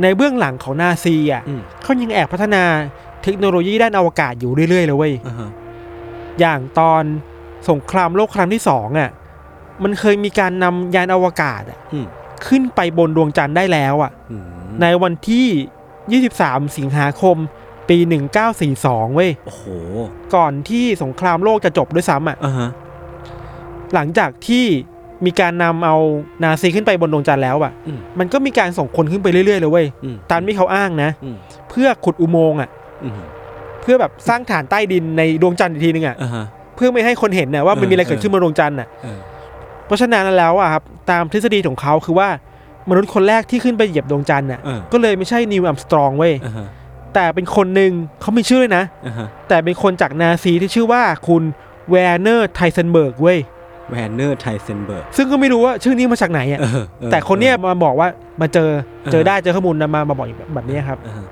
[0.02, 2.64] ในเบื้องหลังของนาซีอะอืม เขายังแอบพัฒนา
[3.22, 5.50] เทคโนโลยีด้านอวกาศอยู่เรื่อยๆเลยเว้ย อ่าฮะ
[6.40, 7.02] อย่างตอน
[7.70, 9.11] สงครามโลกครั้งที่สองอะ
[9.83, 12.07] มันเคยมีการนำยานอวกาศอะอืม
[12.46, 14.44] ขึ้นไปบนดวงจันทร์ได้แล้วอะ อืม
[14.83, 17.37] ในวันที่ 23 สิงหาคม
[17.88, 17.98] ปี
[18.57, 19.64] 1942 เว้ย โอ้โห
[20.35, 22.68] ก่อนที่สงครามโลกจะจบด้วยซ้ำอะ อ่าฮะ
[23.94, 24.66] หลังจากที่
[25.26, 25.96] มีการนำเอา
[26.42, 31.37] นาซีขึ้นไปบนดวงจันทร์แล้วอะอืมมันก็มีการส่งคนขึ้นไปเรื่อยๆเลยเว้ยอืมตามที่เขาอ้างนะอืม
[31.70, 32.68] เพื่อขุดอุโมงค์อะ
[33.04, 33.20] อืม
[33.82, 36.44] เพื่อแบบสร้างฐานใต้ดินในดวงจันทร์อีกทีนึงอะอ่าฮะ
[36.76, 39.20] เพื่อไม่ให้คนเห็นนะว่ามันมีอะไรเออเกิดขึ้นบนดวงจันทร์อะเออ
[39.87, 42.28] เพราะฉะนั้นแล้วอะครับตามทฤษฎีของเขาคือว่า
[42.90, 46.66] มนุษย์คนแรกที่ขึ้นไปเหยียบดวงจันทร์อะเออก็เลยไม่ใช่นีล อาร์มสตรองเว้ยอ่าฮะ
[47.14, 51.42] แต่เป็นคนหนึ่งเขาไม่ชื่อเลยนะอ่าฮะแต่เป็นคนจากนาซีที่ชื่อว่าคุณ
[51.90, 53.38] แวร์เนอร์ไทเซนเบิร์กเว้ย
[53.92, 58.09] แวนเนอร์ไทเซนเบิร์ก ซึ่งก็ไม่รู้ว่าชื่อนี้มาจากไหนอะเออเออแต่คนเนี้ยมาบอกว่า
[58.40, 58.70] มาเจอ
[59.12, 61.28] เจอเออได้เจอข้อมูลมามาบอกแบบนี้ครับอ่าฮะ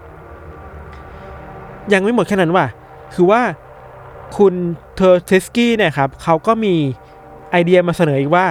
[1.92, 2.66] ยังไม่หมดแค่นั้นว่ะ
[3.14, 3.42] คือว่า
[4.38, 4.54] คุณ
[4.96, 6.74] เทอร์เทสกี้เนี่ยครับเขาก็มี
[7.50, 8.46] ไอเดียมาเสนออีกว่า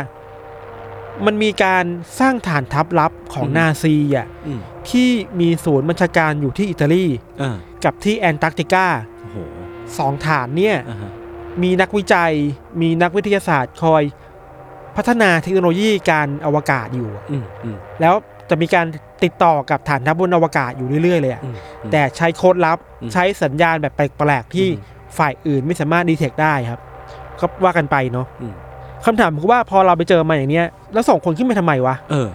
[1.25, 1.85] มันมีการ
[2.19, 7.05] สร้างฐานทัพลับของนาซีอะอืมที่มีศูนย์บัญชาการอยู่ที่อิตาลี
[7.41, 8.85] อ่ากับที่แอนตาร์กติกา
[9.21, 9.37] โอ้โห
[9.97, 11.11] สองฐานเนี่ย อ่าฮะ
[11.63, 12.33] มีนักวิจัย
[12.81, 14.03] มีนักวิทยาศาสตร์คอย
[14.97, 18.13] พัฒนาเทคโนโลยีการอวกาศอยู่อะอืมอืมแล้ว
[18.49, 18.85] จะมีการ
[19.23, 26.79] ติดต่อกับฐานทัพบนอวกาศอยู่เรื่อยๆเลยอะอืมอืมแต่ใช้โค้ดลับอืมใช้สัญญาณแบบแปลกๆที่อืมฝ่ายอื่นไม่สามารถดีเทคได้ครับ
[27.39, 28.53] ก็ว่ากันไปเนาะอืม
[29.05, 32.27] คำถามคือว่าพอเราไปเจอมาอย่างเนี้ย แล้วส่งคนขึ้นไปทำไมวะเออ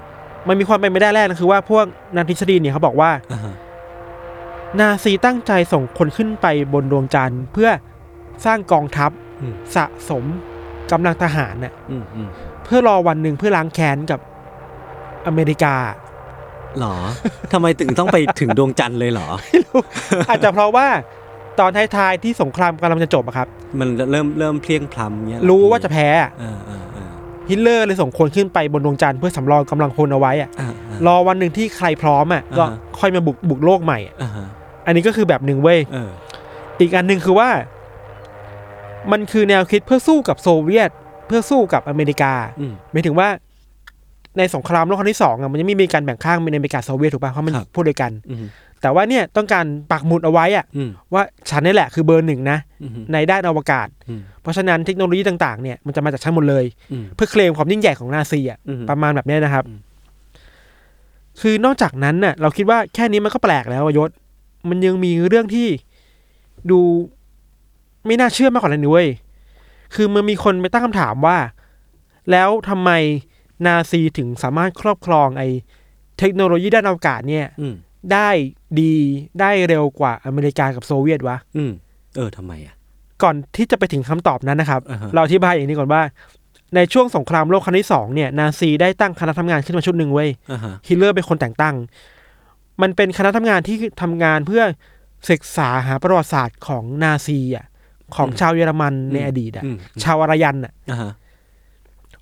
[0.48, 1.84] มันมีความเป็นไปได้แรกนะคือว่าพวก
[2.14, 3.54] นักทฤษฎีเนี่ยเขาบอกว่าอ่าฮะ
[4.80, 7.68] นาซีตั้งใจส่งคนขึ้นไปบนดวงจันทร์เพื่อ
[8.44, 10.24] สร้างกองทัพอืมสะสม
[10.92, 12.28] กำลังทหารน่ะอืมอืม
[12.64, 14.20] เพื่อรอวันหนึ่งเพื่อล้างแค้นกับ
[15.26, 15.74] อเมริกา
[16.80, 16.94] หรอ
[17.52, 19.28] ทำไมถึงต้องไปถึงดวงจันทร์เลยเหรอ
[20.28, 20.86] อาจจะเพราะว่า
[21.60, 27.10] ตอนท้ายๆที่สงครามกำลังจะจบอะครับ มันเริ่มเริ่มเพลียงพล้ำเงี้ยเหอรู้ว่าจะแพ้อะเออเออเออ
[27.48, 30.68] ฮิตเลอร์เลยส่งคนขึ้นไปบนดวงจันทร์เพื่อสำรองกำลังพลเอาไว้อะอ่า
[31.06, 32.64] รอวันหนึ่งที่ใครพร้อมอะอ่าฮะก็
[33.00, 34.46] ค่อยมาบุกบุกโลกใหม่อะอ่าฮะ
[34.86, 36.10] อันนี้ก็คือแบบหนึ่งเว้ยเออ
[36.80, 37.48] อีกอันหนึ่งคือว่า
[39.12, 40.90] มันคือแนวคิดเพื่อสู้กับโซเวียต
[41.26, 43.28] เพื่อสู้กับอเมริกาอืมหมายถึงว่า
[44.38, 48.46] ในสงครามโลกครั้งที่สองอะมันยังไม่มีการแบ่งข้างเป็นอเมริกาโซเวียตถูกป่ะเพราะมันครับพูดด้วยกันอืม
[48.80, 59.78] แต่ว่าเนี่ยต้องการปักหมุดเอาไว้อะอืมว่าฉันนี่แหละคือเบอร์หนึ่งนะอืมในด้านอวกาศอืมเพราะฉะนั้นเทคโนโลยีต่างๆเนี่ยมันจะมาจากฉันหมดเลยอืมเพื่อเคลมความยิ่งใหญ่ของนาซีอะอืมประมาณแบบเนี้ยนะครับอืม
[61.40, 64.10] คือนอกจากนั้นน่ะ เราคิดว่าแค่นี้มันก็แปลกแล้วอะยศ
[64.68, 65.68] มันยังมีเรื่องที่
[66.70, 66.80] ดู
[68.06, 69.06] ไม่น่าเชื่อมากกว่านั้นด้วย
[69.94, 71.38] คือมันมีคนไปตั้งคำถามว่า
[72.30, 72.90] แล้วทำไม
[73.66, 75.48] นาซีถึงสามารถครอบครองไอ้
[76.18, 77.74] เทคโนโลยีด้านอวกาศเนี่ยอืม
[78.12, 78.30] ได้
[78.80, 78.94] ดี
[79.40, 81.72] ได้เร็วกว่าอเมริกากับโซเวียตวะอืม
[82.16, 82.74] เออทำไมอะ
[83.22, 86.02] ก่อนที่จะไปถึงคำตอบนั้นนะครับอ่าฮะเราอธิบายอย่างนี้ก่อนว่า
[86.74, 91.74] ในช่วงสงครามโลกครั้งที่สองเนี่ย นาซีได้ตั้งคณะทำงานขึ้นมาชุดหนึ่งเว้ยอ่าฮะฮิตเลอร์เป็นคนแต่งตั้ง
[92.82, 94.62] มันเป็นคณะทำงานที่ทำงานเพื่อ
[95.30, 97.66] ศึกษาหาประวัติศาสตร์ของนาซีอะ
[98.16, 101.12] ของชาวเยอรมันในอดีตอะอืมชาวอารยันอะอ่าฮะ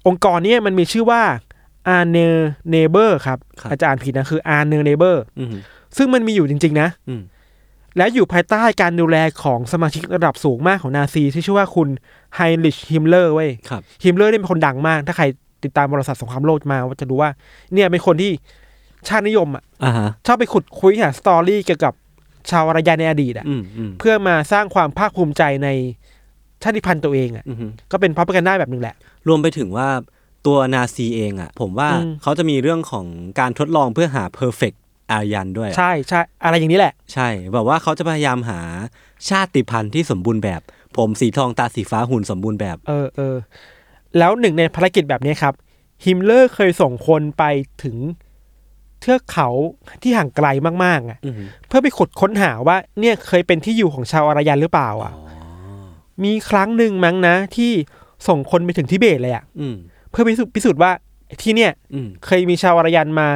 [0.06, 1.22] องค์กรเนี้ยมันมีชื่อว่า
[1.88, 2.18] อาร์เน
[2.70, 5.54] เนเบอร์ครับครับอาจจะอ่านผิดนะคืออาร์เนเนเบอร์อืม
[5.96, 7.22] ซึ่งมันมีอยู่จริง ๆ นะอืม
[7.96, 11.88] และอยู่ภายใต้การดูแลของสมาชิกระดับสูงมากของนาซีที่ชื่อว่าคุณ
[12.36, 15.24] ไฮน์ริชฮิมเลอร์เว้ยครับฮิมเลอร์เนี่ยเป็นคนดังมาก ถ้าใคร
[15.64, 17.30] ติดตามประวัติศาสตร์สงครามโลกมาจะรู้ว่า
[17.72, 18.32] เนี่ยเป็นคนที่
[19.08, 21.92] ชาตินิยมอะอ่าฮะชอบไปขุดคุ้ยหา story เกี่ยวกับ
[22.50, 25.68] ชาวอารยันในอดีตอะอืมอืมเพื่อมาสร้างความภาคภูมิใจใน
[26.62, 28.94] ชาติพันธุ์ตัวเองอะอืมก็เป็น propaganda แบบหนึ่งแหละ
[29.28, 29.88] รวมไปถึงว่า
[30.46, 33.06] ตัวนาซีเองอะ ผมว่าอืมเขาจะมีเรื่องของ
[33.40, 34.76] การทดลองเพื่อหา perfect
[35.12, 38.60] อารยันด้วยอะใช่ใช่อะไรอย่างนี้แหละ ใช่แบบว่าเขาจะพยายามหา
[39.28, 40.60] ชาติพันธุ์ที่สมบูรณ์แบบ
[40.96, 43.36] ผมสีทองตาสีฟ้าหุ่นสมบูรณ์แบบ เออเออ
[44.18, 45.54] แล้วหนึ่งในภารกิจแบบนี้ครับ
[46.04, 47.44] ฮิมเลอร์เคยส่งคนไป
[47.82, 47.96] ถึง
[49.02, 49.48] เทือกเขา
[50.02, 50.46] ที่ห่างไกล
[50.84, 51.34] มากๆอะอืม
[51.68, 55.12] เพื่อไปขุดค้นหาว่าเนี่ยเคยเป็นที่อยู่ของชาวอารยันหรือเปล่า อะ
[56.24, 57.70] มีครั้งหนึ่งมั้งนะ ที่
[58.28, 59.76] ส่งคนไปถึงทิเบตเลยอะอืม
[60.10, 60.90] เพื่อพิสูจน์พิสูจน์ว่า
[61.42, 63.28] ที่เนี่ยอืมเคยมีชาวอารยันมา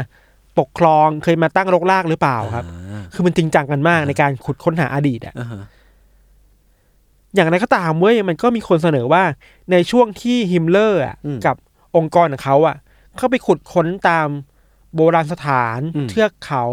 [0.59, 5.62] ปกครองเคยมาตั้งรกรากหรือเปล่าครับอ่าคือมันจริงจังกันมากในการขุดค้นหาอดีตอะอ่าฮะ
[7.35, 9.22] อย่างไรก็ตามเว้ยมันก็มีคนเสนอว่า
[9.72, 11.57] ในช่วงที่ฮิมเลอร์อะกับ
[11.96, 12.76] องค์กรของเขาอะ
[13.16, 14.29] เข้าไปขุดค้นตาม
[14.96, 16.64] โบราณสถาน เทือกเขา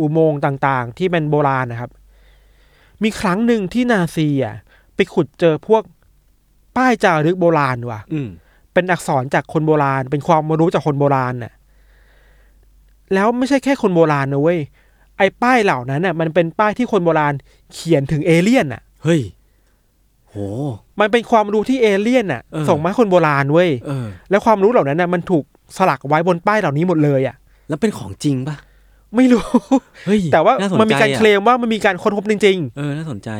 [0.00, 1.90] อุโมงค์ต่างๆ ที่เป็นโบราณนะครับ
[3.02, 4.56] มีครั้งหนึ่งที่นาซีอะ
[4.94, 5.82] ไปขุดเจอพวก
[6.76, 8.28] ป้ายจารึกโบราณว่ะอืม
[8.72, 11.52] เป็นอักษรจากคนโบราณ เป็นความรู้จากคนโบราณน่ะ
[13.14, 14.58] แล้วไม่ใช่แค่คนโบราณนะเว้ย
[15.18, 17.34] ไอ้ป้ายเหล่านั้นน่ะ มันเป็นป้ายที่คนโบราณ
[17.72, 19.20] เขียนถึงเอเลี่ยนน่ะ เฮ้ย
[20.28, 20.36] โห
[21.00, 25.44] มันเป็นความรู้ที่เอเลี่ยนน่ะเออส่งมาให้คนโบราณเว้ยเออแล้วความรู้เหล่านั้นน่ะมันถูก
[25.76, 27.36] สลักไว้บนป้ายเหล่านี้หมดเลยอะ
[27.72, 28.56] แล้วเป็นของจริงปะ
[29.16, 29.44] ไม่รู้
[30.06, 33.30] เฮ้ยแต่ว่าสใจมันมีการอะเคลมว่ามันมีการค้นพบจริงเออน่าสนใจ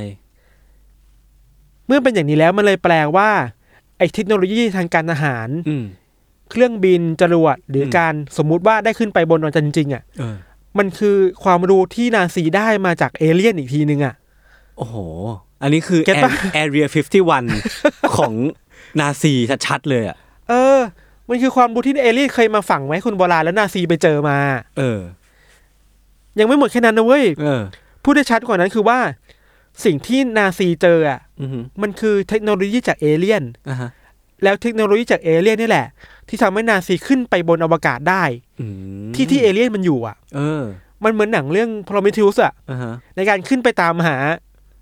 [0.69, 3.29] ๆเมื่อเป็นอย่างนี้แล้วมันเลยแปลว่า
[3.99, 5.85] ไอ้เทคโนโลยีทางการทหารอืม
[6.51, 10.37] เครื่องบินจรวดหรืออืมการสมมุติว่าได้ขึ้นไปบนดวงจันทร์จริงๆอะเออ
[10.79, 14.15] มันคือความรู้ที่นาซีได้มาจากเอเลี่ยนอีกทีนึงอะ
[14.79, 14.97] โอ้โห
[15.63, 16.87] อันนี้คือ get ปะ Area
[17.49, 18.33] 51ของ
[19.01, 19.33] นาซี
[19.67, 20.17] ชัดๆเลยอะ
[20.49, 20.79] เออ
[21.29, 24.39] มันคือความรู้ที่เอเลี่ยนเคยมาฝังไว้ให้คนโบราณแล้วนาซีไปเจอมา
[24.79, 25.01] เออ
[26.39, 27.63] ยังไม่หมดแค่นั้นนะเว้ยเออ
[28.03, 28.99] พูดได้ชัดกว่านั้นคือว่า
[29.85, 33.91] สิ่งที่นาซีเจออะอือฮึมันคือเทคโนโลยีจากเอเลี่ยน อ่าฮะ
[34.43, 35.87] แล้วเทคโนโลยีจากเอเลี่ยนนี่แหละ
[36.29, 38.23] ที่ทำให้นาซีขึ้นไปบนอวกาศได้
[38.61, 38.67] อื
[39.11, 40.63] มที่ที่เอเลี่ยนมันอยู่อะ เออ
[41.05, 44.17] มันเหมือนหนังเรื่อง Prometheus อะ อ่าฮะในการขึ้นไปตามหา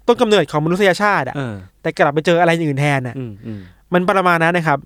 [0.06, 3.60] ต้นกำเนิดของมนุษยชาติอะ เออแต่กลับไปเจออะไรอย่างอื่นแทนอะ อืมอืม
[3.92, 4.78] มันประมาณนั้นนะครับ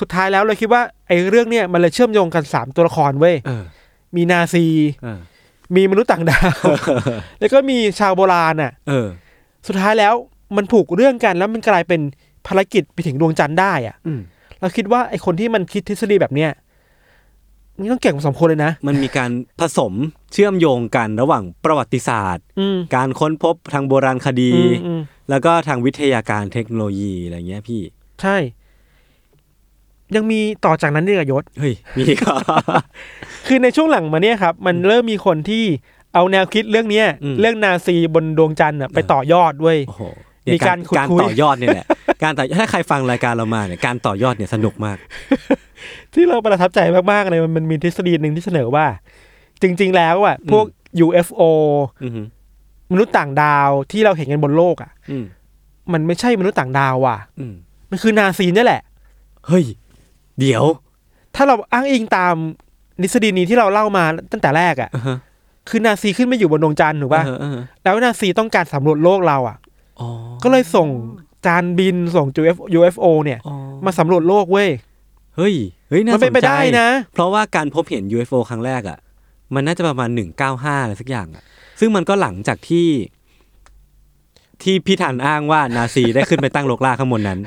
[0.00, 3.64] สุดท้ายแล้วเราคิดว่าไอ้เรื่องเนี้ยมันเลยเชื่อมโยงกันสามตัวละครเว้ยเออ
[4.16, 4.64] มีนาซี
[5.02, 5.20] เออ
[5.76, 6.64] มีมนุษย์ต่างดาว
[7.40, 9.08] แล้วก็มีชาวโบราณอะเออ
[9.66, 10.14] สุดท้ายแล้ว
[10.56, 12.00] มันผูกเรื่องกันแล้วมันกลายเป็น
[12.46, 14.20] ภารกิจไปถึงดวงจันทร์ได้อะอืม
[14.60, 16.50] เราคิดว่าไอ้คนที่มันคิดทฤษฎีแบบเนี้ย
[17.78, 19.92] นี่ต้องเก่งพอสมควรเลยนะ มันมีการผสม
[20.32, 27.82] เชื่อมโยงกันระหว่างประวัติศาสตร์อืมการค้นพบทางโบราณคดีอืมอืมแล้วก็ทางวิทยาการเทคโนโลยีอะไรเงี้ยพี่
[28.22, 28.36] ใช่
[30.14, 32.32] ยังมีต่อจากนั้นด้วยกับยศเฮ้ยมีก็
[33.46, 35.64] คือในช่วงหลังมาเนี่ยครับ มันเริ่มมีคนที่
[36.14, 40.02] เอาแนวคิดเรื่องเนี้ยอืมเรื่องนาซีบนดวงจันทร์อะไปต่อยอดเว้ยโอ้โห
[40.54, 41.86] มีการขุดการคุยต่อยอดเนี่ยแหละ
[42.22, 44.98] การต่อถ้าใครฟังรายการเรามาเนี่ยการต่อยอดเนี่ยสนุกมาก
[46.14, 46.80] ที่เราประทับใจ
[47.12, 48.86] มากๆเลยมันมันมีทฤษฎีหนึ่งที่เสนอว่า
[49.62, 50.64] จริง ๆ แล้วอะพวก
[51.06, 51.42] UFO
[52.02, 52.26] อือหือ
[52.92, 55.24] มนุษย์ต่างดาวที่เราเห็นกันบนโลกอะอืม
[55.92, 57.54] มันไม่ใช่มนุษย์ต่างดาวว่ะอืม
[57.90, 58.82] มันคือนาซีนี่แหละ
[59.46, 59.64] เฮ้ย
[60.40, 60.64] เดี๋ยว
[61.34, 62.34] ถ้าเราอ้างอิงตาม
[63.02, 65.16] ทฤษฎีนี้ที่เราเล่ามาตั้งแต่แรกอะอ่าฮะ
[65.68, 69.56] คือนาซีขึ้นมาอยู่บนดวงจันทร์ถูกป่ะอ่าฮอ่าฮะแล้วนาซีต้องการสำรวจโลกเราอะ
[70.00, 70.08] อ๋อ
[70.42, 70.88] ก็เลยส่ง
[71.46, 72.26] จานบินส่ง
[72.78, 74.68] UFO เนี่ยอ๋อมาสำรวจโลกเว้ย
[75.36, 75.54] เฮ้ย
[75.88, 78.98] เฮ้ยน่ามันเป็นไปสใจได้นะ เพราะว่าการพบเห็น UFO ครั้งแรกอะ
[79.54, 81.42] มันน่าจะประมาณหนึ่งเก้าห้าอะไรสักอย่างอะ
[81.80, 82.86] ซึ่งมันก็หลังจากที่
[84.62, 87.38] ที่พี่ธันอ้างว่านาซีได้ขึ้นไปตั้งโลกล่าข้างบนนั้น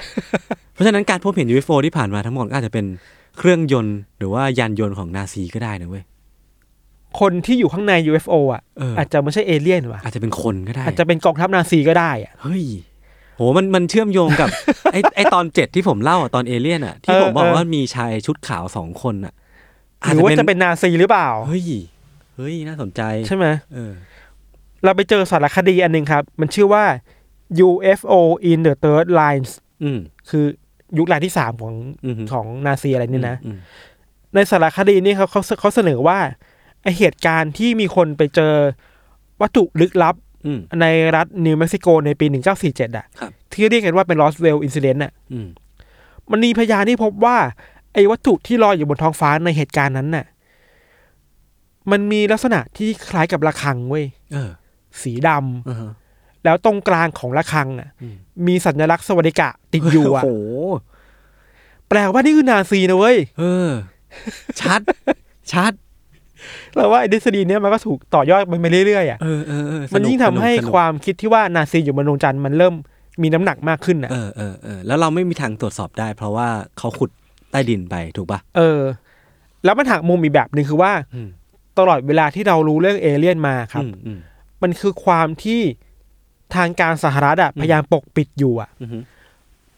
[0.74, 2.86] เพราะฉะนั้นการพบเห็น UFO ที่ผ่านมาทั้งหมดก็อาจจะเป็น
[3.38, 6.04] เครื่องยนต์หรือว่ายานยนต์ของนาซีก็ได้นะเว้ย
[7.20, 12.64] คนที่อยู่ข้างใน UFO อะเออออาจจะไม่ใช่เอเลี่ยนว่ะอาจจะเป็นคนก็ได้ อาจจะเป็นกองทัพนาซีก็ได้อะเฮ้ย
[13.36, 14.50] โหมันมันเชื่อมโยงกับ
[14.94, 19.34] ไอไอตอนเจ็ดที่ผมเล่าอะตอนเอเลี่ยนอะที่เออผมบอกเออว่ามีชายชุดขาวสองคนอะ
[20.14, 21.64] หรือว่าจะเป็นนาซีหรือเปล่าเฮ้ย
[22.36, 23.92] เฮ้ยน่าสนใจใช่ไหมเออ
[24.84, 26.86] เราไปเจอสารคดีอันหนึ่งครับ มันชื่อว่า
[27.68, 28.14] UFO
[28.52, 29.52] in the Third Lines
[29.84, 30.46] อืมคือ
[30.98, 33.58] ยุคลายที่สามของอือฮึของนาซีอะไรนี่นะอืม
[34.34, 36.20] ในสารคดีนี่เขาเขาเขาเสนอว่า
[36.84, 38.54] ไอเหตุการณ์ที่มีคนไปเจอ
[39.42, 40.16] วัตถุลึกลับ
[40.46, 42.26] อืมในรัฐนิวเม็กซิโกในปี
[42.62, 45.48] 1947อะครับที่เรียกกันว่าเป็น Roswell Incident อะอืม
[46.32, 47.38] มันมีพยานที่พบว่า
[47.94, 50.26] ไอ้วัตถุที่ลอยอยู่บนท้องฟ้าในเหตุการณ์นั้นน่ะ
[51.92, 54.50] มันมีลักษณะที่คล้ายกับระฆังเว้ยเออ
[55.02, 55.92] สีดำอ่าฮะ
[56.46, 58.16] แล้วตรงกลางของระฆังอะอืม
[58.48, 60.66] มีสัญลักษณ์สวัสดิกะติดอยู่อะโอ้โห
[61.90, 63.70] แปลว่านี่คือนาซีนะเว้ยเออ
[64.62, 64.82] ชัด
[65.54, 65.72] ชัด
[66.76, 72.74] แล้วว่าไอ้ทฤษฎีเนี้ยมันก็ถูกต่อยอดมันไปเรื่อยๆอะเออเออเออมันสกยิ่งทำให้สนุกความคิดที่ว่านาซีอยู่บนดวงจันทร์มันเริ่ม
[73.22, 77.10] มีน้ำหนักมากขึ้นอะเออเออเออแล้วเราไม่มีทางตรวจสอบได้ เพราะว่าเขาขุด
[77.52, 78.82] ใต้ดินไปถูกปะเออ
[79.66, 81.30] แล้วมันหักมุมอีกแบบหนึ่งคือว่าอืม
[81.80, 84.12] ตลอดเวลาที่เรารู้เรื่องเอเลี่ยนมาครับอื
[84.64, 85.62] มอืมมันคือความที่
[86.56, 88.90] ทางการสหรัฐอะอืมพยายามปกปิดอยู่อะอืม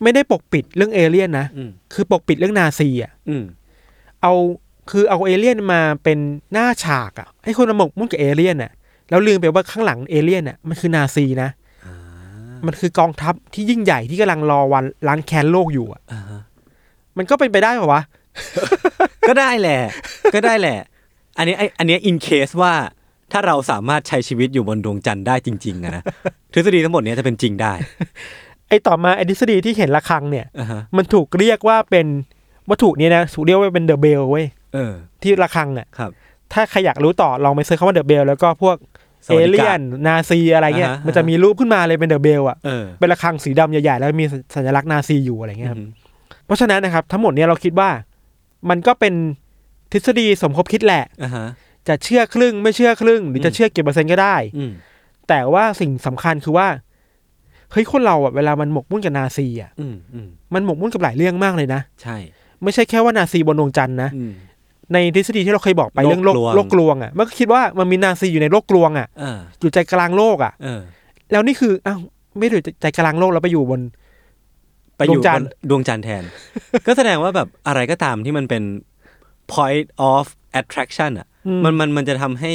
[0.04, 3.44] ไม่ได้ปกปิดเรื่องเอเลี่ยนนะอืมคือปกปิดเรื่องนาซีอะอืม
[4.22, 4.34] เอา
[4.92, 6.18] คือเอาเอเลี่ยนมาเป็น
[6.54, 8.72] หน้าฉากอะให้คนมาหมกมุ่นกับเอเลี่ยนอะ
[9.10, 11.50] แล้วลืมไปว่าข้างหลังเอเลี่ยนอะมันคือนาซีนะ
[11.86, 11.96] อ่า
[12.66, 16.42] มันคือกองทัพที่ยิ่งใหญ่ที่กำลังรอวันล้างแค้นโลกอยู่อะอ่าฮะ
[17.18, 18.02] มันก็เป็นไปได้ป่าวะ
[19.28, 19.80] ก็ได้แหละ
[20.36, 20.78] ก็ได้แหละ
[21.38, 22.74] อันนี้ไออันเนี้ย in case ว่า
[23.32, 26.04] ถ้าเราสามารถใช้ชีวิตอยู่บนดวงจันทร์ได้จริงๆอะนะ
[26.54, 27.74] ทฤษฎีทั้งหมดเนี้ยจะเป็นจริงได้
[28.70, 32.08] ไอต่อมาไอทฤษฎีที่เห็นระฆังเนี่ยอ่าฮะมันถูกเรียกว่าเป็น
[32.70, 36.12] วัตถุเนี้ยนะถูกเรียกว่าเป็น The Bell เว้ยเออที่ระฆังอะครับ
[36.54, 38.76] ถ้าใครอยากรู้ต่อลองไป search คำว่า The Bell แล้วก็พวก
[39.28, 45.90] สวัสดิกะ เอเลี่ยน นาซีอะไรเงี้ยอ่าฮะมันจะมีรูปขึ้นมาเลยเป็น The Bell อะเออเป็นระฆังสีดำใหญ่ๆ แล้วมีสัญลักษณ์นาซีอยู่อะไรเงี้ยครับอืม
[46.46, 47.90] เพราะฉะนั้นนะครับ ทั้งหมดเนี้ยเราคิดว่า
[48.70, 49.14] มันก็เป็น
[49.92, 51.46] ทฤษฎีสมคบคิดแหละอ่าฮะ
[51.88, 54.72] จะเชื่อครึ่งไม่เชื่อครึ่ง หรือจะอืมเชื่อกี่เปอร์เซ็นต์ก็ได้อืม
[55.30, 56.68] แต่ว่าสิ่งสำคัญคือว่า
[57.72, 62.18] เฮ้ยคนเราอะเวลามันหมกมุ่นกับนาซีอะอืมอืมมันหมกมุ่นกับหลายเรื่องมากเลยนะใช่
[62.64, 64.34] ไม่ใช่แค่ว่านาซีบนดวงจันทร์นะอืม
[64.94, 70.82] ในทฤษฎีที่เราเคยบอกไปเรื่องโลกโลกลวงโลกกลวงอะมันก็คิดว่ามันมีนาซีอยู่ในโลกกลวงอะอ่าอยู่ใจกลางโลกอะเออ
[71.32, 72.00] แล้วนี่คืออ้าว
[72.40, 73.82] ไม่ได้อยู่ใจกลางโลกแล้วไปอยู่บน
[74.98, 76.24] ไปอยู่ดวงจันทร์บนดวงจันทร์แทน
[76.88, 78.64] ก็แสดงว่าแบบอะไรก็ตามที่มันเป็น
[79.54, 80.26] point of
[80.60, 82.52] attraction อะอื มมันมันมันจะทำให้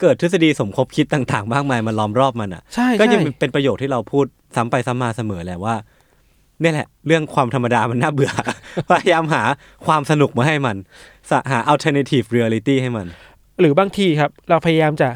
[0.00, 5.74] เกิดทฤษฎีสมคบคิดต่างๆมากมายมาล้อมรอบมันอะใช่ก็ยังใช่เป็นประโยคที่เราพูดซ้ำไปซ้ำมาเสมอแหละว่า
[6.60, 8.32] เนี่ยแหละ เรื่องความธรรมดามันน่าเบื่อ
[8.90, 9.42] พยายามหา
[9.86, 10.76] ความสนุกมาให้มัน
[11.30, 13.06] สะหา alternative reality ให้มัน
[13.60, 15.08] หรือบางทีครับ เราพยายามจะ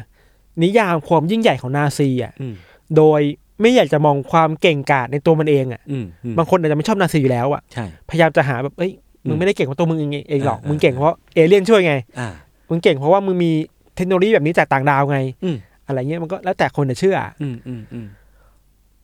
[0.63, 2.55] นิยามความยิ่งใหญ่ของนาซีอะอืม
[2.97, 3.21] โดย
[3.61, 8.91] ไม่อยากจะมองความเก่งกาจในตัวมันเองอะอืมอืมบางคนอาจจะไม่ชอบนาซีอยู่แล้วอะใช่พยายามจะหาแบบเอ้ย
[9.27, 12.29] มึอืงมไม่ได้เก่งเพราะตัวมึงเองเองหรอกอ่ามึมึงเก่งเพราะเอเลี่ยนช่วยไงอ่า
[12.69, 13.51] มึงเก่งเพราะว่ามึงมี
[13.95, 15.57] เทคโนโลยีแบบนี้จากต่างดาวไงอืม
[15.87, 18.07] อะไรเงี้ยมันก็แล้วแต่คนจะเชื่ออืมอืมอืม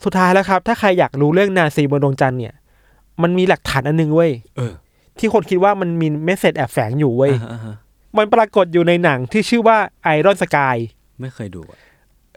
[0.03, 2.53] สุดท้ายแล้วครับ ถ้าใครอยากรู้เรื่องนาซีบนดวงจันทร์เนี่ย
[3.22, 4.74] มันมีหลักฐานอันหนึงเว้ยเออ
[5.20, 7.76] ที่คนคิดว่ามันมีเมสเซจแอบแฝงอยู่เว้ยอ่าฮะอ่าฮะ
[8.18, 10.78] มันปรากฏอยู่ในหนังที่ชื่อว่าไอรอนสกาย
[11.20, 11.78] ไม่เคยดูอะ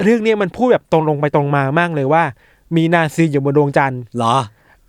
[0.02, 2.22] เรื่องเนี้ยมันพูดแบบตรงลงไปตรงมามากเลยว่า
[2.76, 4.36] มีนาซีอยู่บนดวงจันทร์เหรอ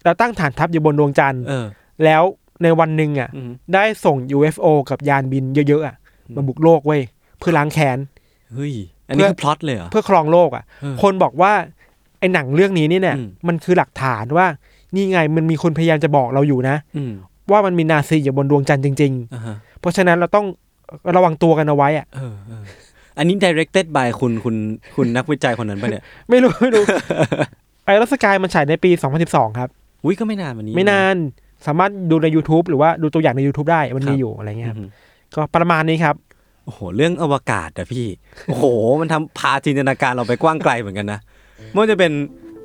[0.03, 1.65] แล้วตั้งฐานทัพอยู่บนดวงจันทร์เออ
[2.03, 2.23] แล้ว
[2.63, 5.95] ในวันหนึ่งอะอืมได้ส่ง UFO กับยานบินเยอะๆอะ
[6.35, 7.01] มาบุกโลกเว้ย
[7.39, 7.97] เพื่อล้างแค้น
[8.53, 8.73] เฮ้ย
[9.07, 11.51] อันนี้เพื่อคือพล็อตเลยเหรอเพื่อครองโลกอะเออคนบอกว่า
[12.19, 14.47] ไอ้หนังเรื่องนี้นี่เนี่ยอืมมันคือหลักฐานว่า
[14.95, 17.11] นี่ไงมันมีคนพยายามจะบอกเราอยู่นะอืม
[17.51, 20.45] ว่ามันมีนาซีอยู่บนดวงจันทร์จริงอ่าฮะๆเพราะฉะนั้นเราต้อง
[21.15, 22.63] ระวังตัวกันเอาไว้อะเออเออ
[23.17, 24.55] อันนี้ directed by คุณคุณ
[24.95, 26.83] คุณนักวิจัยคนนั้นปะเนี่ย ไม่รู้ไม่รู้
[27.85, 28.91] ไอ้รัสกายมันฉายในปี
[29.25, 29.69] 2012 ครับ
[30.03, 31.15] อุ้ยก็ไม่นานวันนี้ ไม่นาน
[31.67, 34.87] สามารถดูใน YouTube หรือว่าดูตัวอย่างใน YouTube ได้มันครัมีบอยู่อะไรเงี้ยครับอืม
[35.35, 36.15] ก็ประมาณนี้ครับ
[36.65, 38.07] โอ้โหเรื่องอวกาศอะพี่
[38.47, 38.65] โอ้โห
[39.01, 41.19] มันทำพาจินตนาการเราไปกว้างไกลเหมือนกันนะ
[41.71, 42.11] ไม่ว่าจะเป็น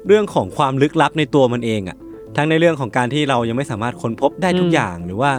[0.07, 1.97] เรื่องของความลึกลับในตัวมันเองอะ
[2.37, 5.31] ทั้งในเรื่องของการที่เรายังไม่สามารถค้นพบได้ทุกอืมอย่างหรือว่า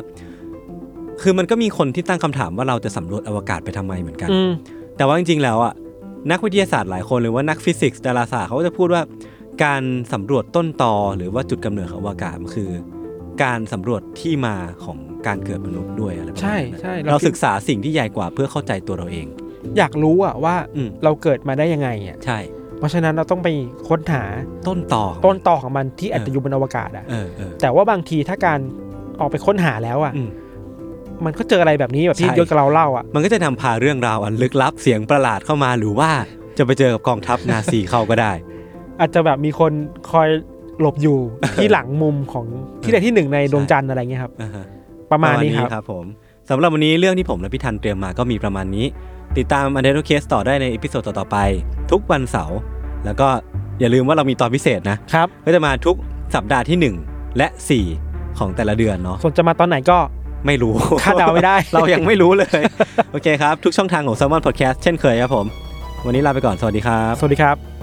[1.22, 4.52] คือมันก็มีคนที่ตั้งคำถามว่าเราจะสำรวจอวกาศไปทำไมเหมือนกันอืม
[4.98, 5.74] แต่ว่าจริงๆแล้วอะ
[6.32, 9.02] นักวิทยาศาสตร์หลายคนหรือว่านักฟิสิกส์ดาราศาสตร์เขาก็จะพูดว่า
[9.64, 9.82] การ
[10.14, 12.70] สำรวจต้นตอหรือว่าจุดกำเนิดของอวกาศมันคือ
[13.44, 14.56] การสำรวจที่มา
[14.86, 19.28] ของการเกิดมนุษย์ด้วยอะไรประมาณใช่นั้นใช่เราศึกษาสิ่งที่ใหญ่กว่าเพื่อเข้าใจตัวเราเอง
[19.78, 22.40] อยากรู้อะว่าอืมเราเกิดมาได้ยังไงอะใช่
[22.80, 23.50] เพราะฉะนั้นเราต้องไป
[23.90, 24.24] ค้นหา
[24.68, 28.60] ต้นตอต้นตอของมันที่อาจจะอยู่บนอวกาศอะเออเออแต่ว่าบางทีถ้าการ
[29.20, 30.30] ออกไปค้นหาแล้วอะอืม
[31.26, 36.12] มันก็เจออะไรแบบนี้แบบที่ใช่ยศกับเราเล่าอะมันก็จะนำพาเรื่องราวอันลึกลับเสียงประหลาดเข้ามาหรือว่า
[36.58, 38.32] จะไปเจอกับกองทัพนาซีเข้าก็ได้
[39.00, 39.72] อาจจะแบบมีคน
[40.12, 40.30] คอย
[40.82, 41.18] หลบอยู่
[41.56, 42.46] ที่หลังมุมของ
[42.84, 44.66] ที่ใดที่หนึ่งในดวงจันทร์อะไรเงี้ยครับอ่าฮะ
[45.12, 46.06] ประมาณนี้ครับครับผม
[46.50, 48.86] สำหรับวันนี้เรื่องที่ผมและพี่ทันเตรียมมาก็มีประมาณนี้
[49.38, 51.38] ติดตาม u n d e r t a l e Case ต่อได้ในอีพิโซดต่อๆไป
[51.92, 52.60] ทุกวันเสาร์
[53.06, 53.28] แล้วก็
[53.80, 55.96] อย่าลืมว่าเรามีตอนพิเศษนะครับก็จะมาทุก
[56.36, 57.48] สัปดาห์ที่ 1 และ
[57.94, 59.98] 4 ของแต่ละเดือนเนาะส่วนจะมาตอนไหนก็
[60.46, 60.74] ไม่รู้
[61.04, 62.62] คาดเดาไม่ได้ เรายังไม่รู้เลย
[63.12, 65.46] โอเคครับ ทุกช่องทางของ s ซ l m o n Podcast เช่นเคยครับผม
[66.06, 67.75] วันนี้ลาไปก่อน สวัสดีครับ สวัสดีครับ